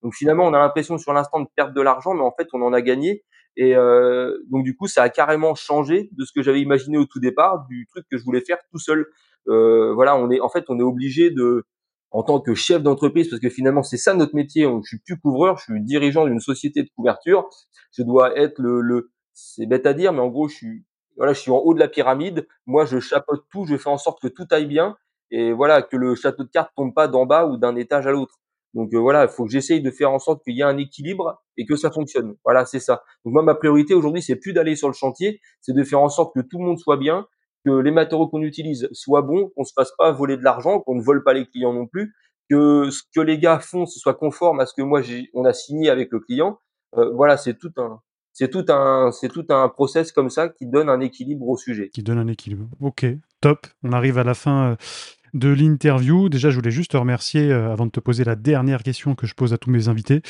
Donc 0.02 0.14
finalement, 0.16 0.46
on 0.46 0.54
a 0.54 0.60
l'impression 0.60 0.98
sur 0.98 1.12
l'instant 1.12 1.42
de 1.42 1.48
perdre 1.56 1.74
de 1.74 1.82
l'argent, 1.82 2.14
mais 2.14 2.22
en 2.22 2.32
fait, 2.32 2.48
on 2.54 2.62
en 2.62 2.72
a 2.72 2.82
gagné. 2.82 3.26
Et 3.58 3.76
euh, 3.76 4.38
donc 4.50 4.64
du 4.64 4.76
coup, 4.78 4.88
ça 4.88 5.04
a 5.04 5.10
carrément 5.10 5.56
changé 5.56 6.10
de 6.14 6.24
ce 6.24 6.32
que 6.34 6.42
j'avais 6.42 6.62
imaginé 6.62 6.98
au 6.98 7.06
tout 7.06 7.20
départ, 7.20 7.66
du 7.70 7.86
truc 7.88 8.06
que 8.10 8.18
je 8.18 8.24
voulais 8.24 8.42
faire 8.42 8.58
tout 8.72 8.80
seul. 8.80 9.06
Euh, 9.50 9.94
voilà, 9.94 10.16
on 10.16 10.30
est 10.32 10.40
en 10.40 10.50
fait, 10.50 10.66
on 10.70 10.80
est 10.80 10.84
obligé 10.84 11.32
de, 11.32 11.66
en 12.12 12.24
tant 12.24 12.40
que 12.40 12.54
chef 12.56 12.82
d'entreprise, 12.82 13.30
parce 13.30 13.42
que 13.42 13.50
finalement 13.50 13.84
c'est 13.84 13.98
ça 13.98 14.14
notre 14.14 14.36
métier. 14.36 14.64
Je 14.64 14.88
suis 14.88 15.00
plus 15.00 15.20
couvreur, 15.20 15.58
je 15.58 15.64
suis 15.64 15.82
dirigeant 15.84 16.26
d'une 16.26 16.40
société 16.40 16.84
de 16.84 16.90
couverture. 16.96 17.50
Je 17.92 18.04
dois 18.04 18.38
être 18.38 18.60
le, 18.60 18.80
le 18.80 19.12
c'est 19.34 19.66
bête 19.66 19.86
à 19.86 19.94
dire, 19.94 20.14
mais 20.14 20.20
en 20.20 20.30
gros, 20.30 20.48
je 20.48 20.56
suis 20.56 20.86
voilà, 21.20 21.34
je 21.34 21.42
suis 21.42 21.52
en 21.52 21.58
haut 21.58 21.74
de 21.74 21.80
la 21.80 21.90
pyramide. 21.90 22.48
Moi, 22.66 22.86
je 22.86 23.00
chapeaute 23.00 23.44
tout, 23.52 23.66
je 23.66 23.78
fais 23.78 23.90
en 23.90 23.98
sorte 23.98 24.22
que 24.22 24.30
tout 24.30 24.48
aille 24.52 24.66
bien, 24.66 24.96
et 25.32 25.52
voilà, 25.52 25.82
que 25.82 25.98
le 25.98 26.16
château 26.16 26.44
de 26.44 26.50
cartes 26.50 26.72
tombe 26.76 26.94
pas 26.94 27.08
d'en 27.08 27.26
bas 27.26 27.46
ou 27.46 27.58
d'un 27.58 27.76
étage 27.76 28.08
à 28.08 28.12
l'autre. 28.12 28.40
Donc 28.74 28.94
euh, 28.94 29.00
voilà, 29.00 29.24
il 29.24 29.30
faut 29.30 29.46
que 29.46 29.52
j'essaye 29.52 29.82
de 29.82 29.92
faire 29.92 30.12
en 30.12 30.20
sorte 30.20 30.44
qu'il 30.44 30.56
y 30.56 30.62
ait 30.62 30.64
un 30.64 30.78
équilibre 30.78 31.42
et 31.58 31.66
que 31.66 31.76
ça 31.76 31.92
fonctionne. 31.92 32.36
Voilà, 32.46 32.66
c'est 32.66 32.80
ça. 32.80 33.04
Donc 33.26 33.34
moi, 33.34 33.44
ma 33.44 33.56
priorité 33.56 33.94
aujourd'hui, 33.94 34.22
c'est 34.22 34.38
plus 34.38 34.54
d'aller 34.54 34.76
sur 34.76 34.88
le 34.88 34.94
chantier, 34.94 35.42
c'est 35.62 35.74
de 35.74 35.84
faire 35.84 36.02
en 36.02 36.10
sorte 36.10 36.34
que 36.34 36.42
tout 36.42 36.58
le 36.58 36.66
monde 36.66 36.80
soit 36.80 36.98
bien, 36.98 37.28
que 37.66 37.72
les 37.72 37.92
matériaux 37.92 38.28
qu'on 38.30 38.42
utilise 38.42 38.88
soient 38.94 39.22
bons, 39.22 39.52
qu'on 39.56 39.64
se 39.66 39.74
fasse 39.76 39.92
pas 39.98 40.12
voler 40.12 40.38
de 40.38 40.44
l'argent, 40.44 40.80
qu'on 40.80 40.96
ne 40.96 41.02
vole 41.02 41.24
pas 41.24 41.34
les 41.34 41.46
clients 41.48 41.74
non 41.74 41.88
plus, 41.88 42.14
que 42.50 42.90
ce 42.92 43.02
que 43.14 43.20
les 43.22 43.40
gars 43.40 43.60
font 43.60 43.86
ce 43.86 44.00
soit 44.00 44.14
conforme 44.14 44.60
à 44.62 44.66
ce 44.66 44.74
que 44.74 44.82
moi 44.82 45.02
on 45.34 45.46
a 45.46 45.54
signé 45.54 45.90
avec 45.90 46.10
le 46.12 46.20
client. 46.20 46.60
Euh, 46.98 47.12
voilà, 47.14 47.38
c'est 47.38 47.58
tout 47.58 47.72
un, 47.78 48.02
c'est 48.34 48.50
tout 48.50 48.66
un, 48.70 49.12
c'est 49.12 49.30
process 49.74 50.12
comme 50.12 50.30
ça 50.30 50.50
qui 50.50 50.66
donne 50.66 50.90
un 50.90 51.00
équilibre 51.00 51.48
au 51.48 51.58
sujet. 51.58 51.90
Qui 51.90 52.04
donne 52.04 52.20
un 52.20 52.28
équilibre. 52.28 52.68
Ok, 52.80 53.06
top. 53.42 53.68
On 53.84 53.92
arrive 53.92 54.18
à 54.18 54.24
la 54.24 54.34
fin 54.34 54.78
de 55.34 55.50
l'interview. 55.50 56.30
Déjà, 56.30 56.50
je 56.50 56.56
voulais 56.56 56.72
juste 56.72 56.92
te 56.92 56.98
remercier, 56.98 57.52
avant 57.52 57.86
de 57.86 57.92
te 57.92 58.00
poser 58.00 58.24
la 58.24 58.36
dernière 58.36 58.84
question 58.84 59.16
que 59.16 59.28
je 59.28 59.36
pose 59.36 59.54
à 59.54 59.58
tous 59.58 59.70
mes 59.70 59.88
invités, 59.88 60.22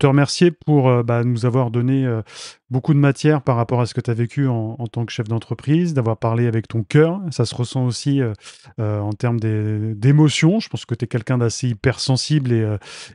te 0.00 0.06
remercier 0.06 0.50
pour 0.50 0.88
euh, 0.88 1.02
bah, 1.02 1.22
nous 1.24 1.44
avoir 1.44 1.70
donné 1.70 2.06
euh, 2.06 2.22
beaucoup 2.70 2.94
de 2.94 2.98
matière 2.98 3.42
par 3.42 3.56
rapport 3.56 3.82
à 3.82 3.86
ce 3.86 3.92
que 3.92 4.00
tu 4.00 4.10
as 4.10 4.14
vécu 4.14 4.48
en, 4.48 4.76
tant 4.86 5.04
que 5.04 5.12
chef 5.12 5.28
d'entreprise, 5.28 5.92
d'avoir 5.92 6.16
parlé 6.16 6.46
avec 6.46 6.66
ton 6.66 6.82
cœur. 6.82 7.20
Ça 7.30 7.44
se 7.44 7.54
ressent 7.54 7.84
aussi 7.84 8.20
euh, 8.22 8.32
en 8.78 9.12
termes 9.12 9.38
d'émotions. 9.38 10.58
Je 10.58 10.68
pense 10.68 10.86
que 10.86 10.94
tu 10.94 11.04
es 11.04 11.08
quelqu'un 11.08 11.38
d'assez 11.38 11.68
hypersensible 11.68 12.52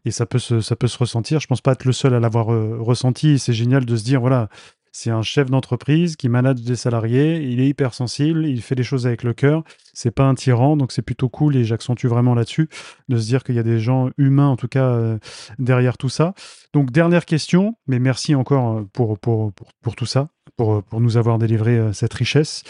et, 0.05 0.11
ça, 0.11 0.25
peut 0.25 0.39
se, 0.39 0.61
ça 0.61 0.75
peut 0.75 0.87
se 0.87 0.97
ressentir. 0.97 1.39
Je 1.39 1.47
pense 1.47 1.61
pas 1.61 1.71
être 1.71 1.85
le 1.85 1.91
seul 1.91 2.13
à 2.13 2.19
l'avoir 2.19 2.47
ressenti. 2.47 3.39
C'est 3.39 3.53
génial 3.53 3.85
de 3.85 3.95
se 3.95 4.03
dire, 4.03 4.21
voilà, 4.21 4.49
c'est 4.97 5.09
un 5.09 5.23
chef 5.23 5.49
d'entreprise 5.51 6.15
qui 6.15 6.29
manage 6.29 6.61
des 6.61 6.77
salariés, 6.77 7.41
il 7.41 7.59
est 7.59 7.67
hypersensible, 7.67 8.45
il 8.45 8.61
fait 8.61 8.75
des 8.75 8.83
choses 8.83 9.05
avec 9.05 9.23
le 9.23 9.33
cœur, 9.33 9.65
c'est 9.91 10.09
pas 10.09 10.23
un 10.23 10.35
tyran, 10.35 10.77
donc 10.77 10.93
c'est 10.93 11.01
plutôt 11.01 11.27
cool 11.27 11.57
et 11.57 11.65
j'accentue 11.65 12.07
vraiment 12.07 12.33
là-dessus, 12.33 12.69
de 13.09 13.17
se 13.17 13.25
dire 13.25 13.43
qu'il 13.43 13.55
y 13.55 13.59
a 13.59 13.63
des 13.63 13.77
gens 13.77 14.09
humains 14.17 14.47
en 14.47 14.55
tout 14.55 14.69
cas 14.69 14.85
euh, 14.85 15.19
derrière 15.59 15.97
tout 15.97 16.07
ça. 16.07 16.33
Donc 16.71 16.91
dernière 16.91 17.25
question, 17.25 17.75
mais 17.87 17.99
merci 17.99 18.35
encore 18.35 18.77
euh, 18.77 18.83
pour, 18.93 19.19
pour, 19.19 19.51
pour, 19.81 19.97
tout 19.97 20.05
ça, 20.05 20.29
pour, 20.55 20.81
pour 20.81 21.01
nous 21.01 21.17
avoir 21.17 21.39
délivré 21.39 21.77
euh, 21.77 21.91
cette 21.91 22.13
richesse. 22.13 22.63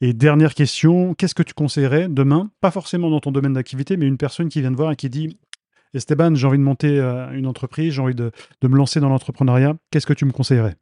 Et 0.00 0.12
dernière 0.12 0.54
question, 0.54 1.14
qu'est-ce 1.14 1.36
que 1.36 1.44
tu 1.44 1.54
conseillerais 1.54 2.08
demain, 2.08 2.50
pas 2.60 2.72
forcément 2.72 3.10
dans 3.10 3.20
ton 3.20 3.30
domaine 3.30 3.52
d'activité, 3.52 3.96
mais 3.96 4.06
une 4.06 4.18
personne 4.18 4.48
qui 4.48 4.60
vient 4.60 4.72
te 4.72 4.76
voir 4.76 4.90
et 4.90 4.96
qui 4.96 5.08
dit 5.08 5.38
Esteban, 5.94 6.34
j'ai 6.34 6.48
envie 6.48 6.58
de 6.58 6.64
monter 6.64 6.98
une 7.32 7.46
entreprise, 7.46 7.92
j'ai 7.92 8.02
envie 8.02 8.14
de, 8.16 8.32
de 8.60 8.68
me 8.68 8.76
lancer 8.76 8.98
dans 8.98 9.08
l'entrepreneuriat, 9.08 9.76
qu'est-ce 9.92 10.06
que 10.06 10.14
tu 10.14 10.24
me 10.24 10.32
conseillerais? 10.32 10.74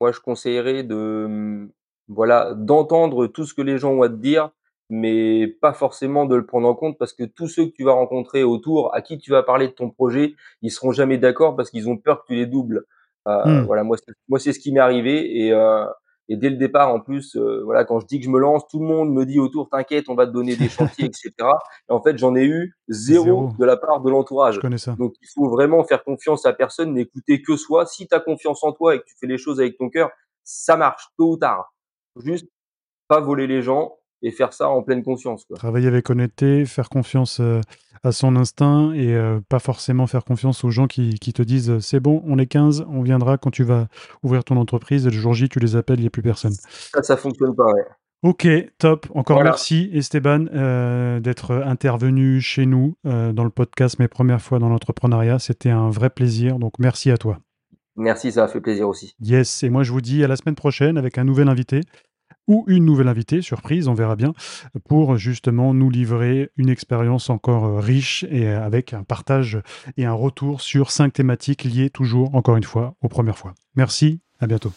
Moi, 0.00 0.12
je 0.12 0.20
conseillerais 0.20 0.82
de, 0.82 1.26
mmh, 1.28 1.70
voilà, 2.08 2.54
d'entendre 2.54 3.26
tout 3.26 3.44
ce 3.44 3.54
que 3.54 3.62
les 3.62 3.78
gens 3.78 3.92
ont 3.92 4.02
à 4.02 4.08
te 4.08 4.14
dire, 4.14 4.50
mais 4.90 5.46
pas 5.46 5.72
forcément 5.72 6.26
de 6.26 6.36
le 6.36 6.46
prendre 6.46 6.68
en 6.68 6.74
compte 6.74 6.98
parce 6.98 7.12
que 7.12 7.24
tous 7.24 7.48
ceux 7.48 7.66
que 7.66 7.72
tu 7.72 7.84
vas 7.84 7.92
rencontrer 7.92 8.42
autour, 8.44 8.94
à 8.94 9.02
qui 9.02 9.18
tu 9.18 9.30
vas 9.30 9.42
parler 9.42 9.68
de 9.68 9.72
ton 9.72 9.90
projet, 9.90 10.34
ils 10.62 10.70
seront 10.70 10.92
jamais 10.92 11.18
d'accord 11.18 11.56
parce 11.56 11.70
qu'ils 11.70 11.88
ont 11.88 11.96
peur 11.96 12.22
que 12.22 12.28
tu 12.28 12.34
les 12.34 12.46
doubles. 12.46 12.84
Euh, 13.26 13.44
mmh. 13.44 13.64
Voilà, 13.64 13.84
moi, 13.84 13.96
moi, 14.28 14.38
c'est 14.38 14.52
ce 14.52 14.58
qui 14.58 14.72
m'est 14.72 14.80
arrivé 14.80 15.46
et 15.46 15.52
euh, 15.52 15.86
et 16.28 16.36
dès 16.36 16.48
le 16.48 16.56
départ, 16.56 16.88
en 16.88 17.00
plus, 17.00 17.36
euh, 17.36 17.62
voilà, 17.64 17.84
quand 17.84 18.00
je 18.00 18.06
dis 18.06 18.18
que 18.18 18.24
je 18.24 18.30
me 18.30 18.38
lance, 18.38 18.66
tout 18.68 18.78
le 18.78 18.86
monde 18.86 19.12
me 19.12 19.26
dit 19.26 19.38
autour, 19.38 19.68
t'inquiète, 19.68 20.08
on 20.08 20.14
va 20.14 20.26
te 20.26 20.32
donner 20.32 20.56
des 20.56 20.68
chantiers, 20.68 21.04
etc. 21.06 21.32
Et 21.88 21.92
en 21.92 22.02
fait, 22.02 22.16
j'en 22.16 22.34
ai 22.34 22.44
eu 22.44 22.74
zéro, 22.88 23.50
de 23.58 23.64
la 23.64 23.76
part 23.76 24.00
de 24.00 24.10
l'entourage. 24.10 24.58
Donc, 24.96 25.14
il 25.20 25.28
faut 25.34 25.48
vraiment 25.50 25.84
faire 25.84 26.02
confiance 26.02 26.46
à 26.46 26.54
personne, 26.54 26.94
n'écouter 26.94 27.42
que 27.42 27.56
soi. 27.56 27.84
Si 27.84 28.08
tu 28.08 28.14
as 28.14 28.20
confiance 28.20 28.64
en 28.64 28.72
toi 28.72 28.94
et 28.94 29.00
que 29.00 29.04
tu 29.04 29.14
fais 29.20 29.26
les 29.26 29.38
choses 29.38 29.60
avec 29.60 29.76
ton 29.76 29.90
cœur, 29.90 30.10
ça 30.44 30.76
marche, 30.76 31.08
tôt 31.18 31.32
ou 31.32 31.36
tard. 31.36 31.74
Juste 32.16 32.48
pas 33.08 33.20
voler 33.20 33.46
les 33.46 33.60
gens, 33.60 33.98
et 34.24 34.30
faire 34.30 34.52
ça 34.52 34.68
en 34.68 34.82
pleine 34.82 35.04
conscience. 35.04 35.46
Travailler 35.54 35.86
avec 35.86 36.10
honnêteté, 36.10 36.64
faire 36.64 36.88
confiance 36.88 37.38
euh, 37.40 37.60
à 38.02 38.10
son 38.10 38.36
instinct 38.36 38.92
et 38.94 39.14
euh, 39.14 39.40
pas 39.48 39.58
forcément 39.58 40.06
faire 40.06 40.24
confiance 40.24 40.64
aux 40.64 40.70
gens 40.70 40.86
qui, 40.86 41.18
te 41.18 41.42
disent 41.42 41.70
euh, 41.70 41.80
c'est 41.80 42.00
bon, 42.00 42.22
on 42.26 42.38
est 42.38 42.46
15, 42.46 42.86
on 42.88 43.02
viendra 43.02 43.36
quand 43.36 43.50
tu 43.50 43.64
vas 43.64 43.86
ouvrir 44.22 44.42
ton 44.42 44.56
entreprise 44.56 45.06
et 45.06 45.10
le 45.10 45.16
jour 45.16 45.34
J, 45.34 45.48
tu 45.48 45.58
les 45.60 45.76
appelles, 45.76 45.98
il 45.98 46.02
n'y 46.02 46.08
a 46.08 46.10
plus 46.10 46.22
personne. 46.22 46.52
Ça, 46.52 47.02
ça 47.02 47.16
fonctionne 47.16 47.54
pas, 47.54 47.66
ouais. 47.66 47.84
Ok, 48.22 48.48
top. 48.78 49.06
Encore 49.14 49.42
merci 49.44 49.90
Esteban 49.92 50.46
d'être 51.20 51.50
intervenu 51.52 52.40
chez 52.40 52.64
nous 52.64 52.96
dans 53.04 53.44
le 53.44 53.50
podcast 53.50 53.98
Mes 53.98 54.08
premières 54.08 54.40
fois 54.40 54.58
dans 54.58 54.70
l'entrepreneuriat. 54.70 55.38
C'était 55.38 55.68
un 55.68 55.90
vrai 55.90 56.08
plaisir, 56.08 56.58
donc 56.58 56.78
merci 56.78 57.10
à 57.10 57.18
toi. 57.18 57.40
Merci, 57.96 58.32
ça 58.32 58.44
a 58.44 58.48
fait 58.48 58.62
plaisir 58.62 58.88
aussi. 58.88 59.14
Yes, 59.20 59.62
et 59.62 59.68
moi 59.68 59.82
je 59.82 59.92
vous 59.92 60.00
dis 60.00 60.24
à 60.24 60.26
la 60.26 60.36
semaine 60.36 60.54
prochaine 60.54 60.96
avec 60.96 61.18
un 61.18 61.24
nouvel 61.24 61.50
invité 61.50 61.82
ou 62.46 62.64
une 62.68 62.84
nouvelle 62.84 63.08
invitée, 63.08 63.42
surprise, 63.42 63.88
on 63.88 63.94
verra 63.94 64.16
bien, 64.16 64.34
pour 64.88 65.16
justement 65.16 65.74
nous 65.74 65.90
livrer 65.90 66.50
une 66.56 66.68
expérience 66.68 67.30
encore 67.30 67.64
euh, 67.64 67.80
riche 67.80 68.24
et 68.30 68.48
avec 68.48 68.92
un 68.92 69.02
partage 69.02 69.58
et 69.96 70.04
un 70.04 70.12
retour 70.12 70.60
sur 70.60 70.90
cinq 70.90 71.14
thématiques 71.14 71.64
liées 71.64 71.90
toujours, 71.90 72.34
encore 72.34 72.56
une 72.56 72.64
fois, 72.64 72.94
aux 73.02 73.08
premières 73.08 73.38
fois. 73.38 73.54
Merci, 73.76 74.20
à 74.40 74.46
bientôt. 74.46 74.72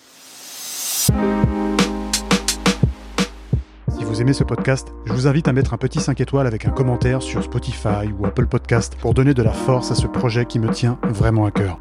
Si 3.98 4.04
vous 4.04 4.22
aimez 4.22 4.34
ce 4.34 4.44
podcast, 4.44 4.94
je 5.06 5.14
vous 5.14 5.28
invite 5.28 5.48
à 5.48 5.54
mettre 5.54 5.74
un 5.74 5.78
petit 5.78 6.00
5 6.00 6.20
étoiles 6.22 6.48
avec 6.48 6.66
un 6.66 6.72
commentaire 6.72 7.22
sur 7.22 7.44
Spotify 7.44 8.12
ou 8.18 8.26
Apple 8.26 8.48
Podcast 8.48 8.96
pour 9.00 9.14
donner 9.14 9.34
de 9.34 9.44
la 9.44 9.54
force 9.54 9.92
à 9.92 9.96
ce 9.96 10.08
projet 10.08 10.46
qui 10.46 10.60
me 10.60 10.70
tient 10.70 11.00
vraiment 11.04 11.46
à 11.46 11.52
cœur. 11.52 11.80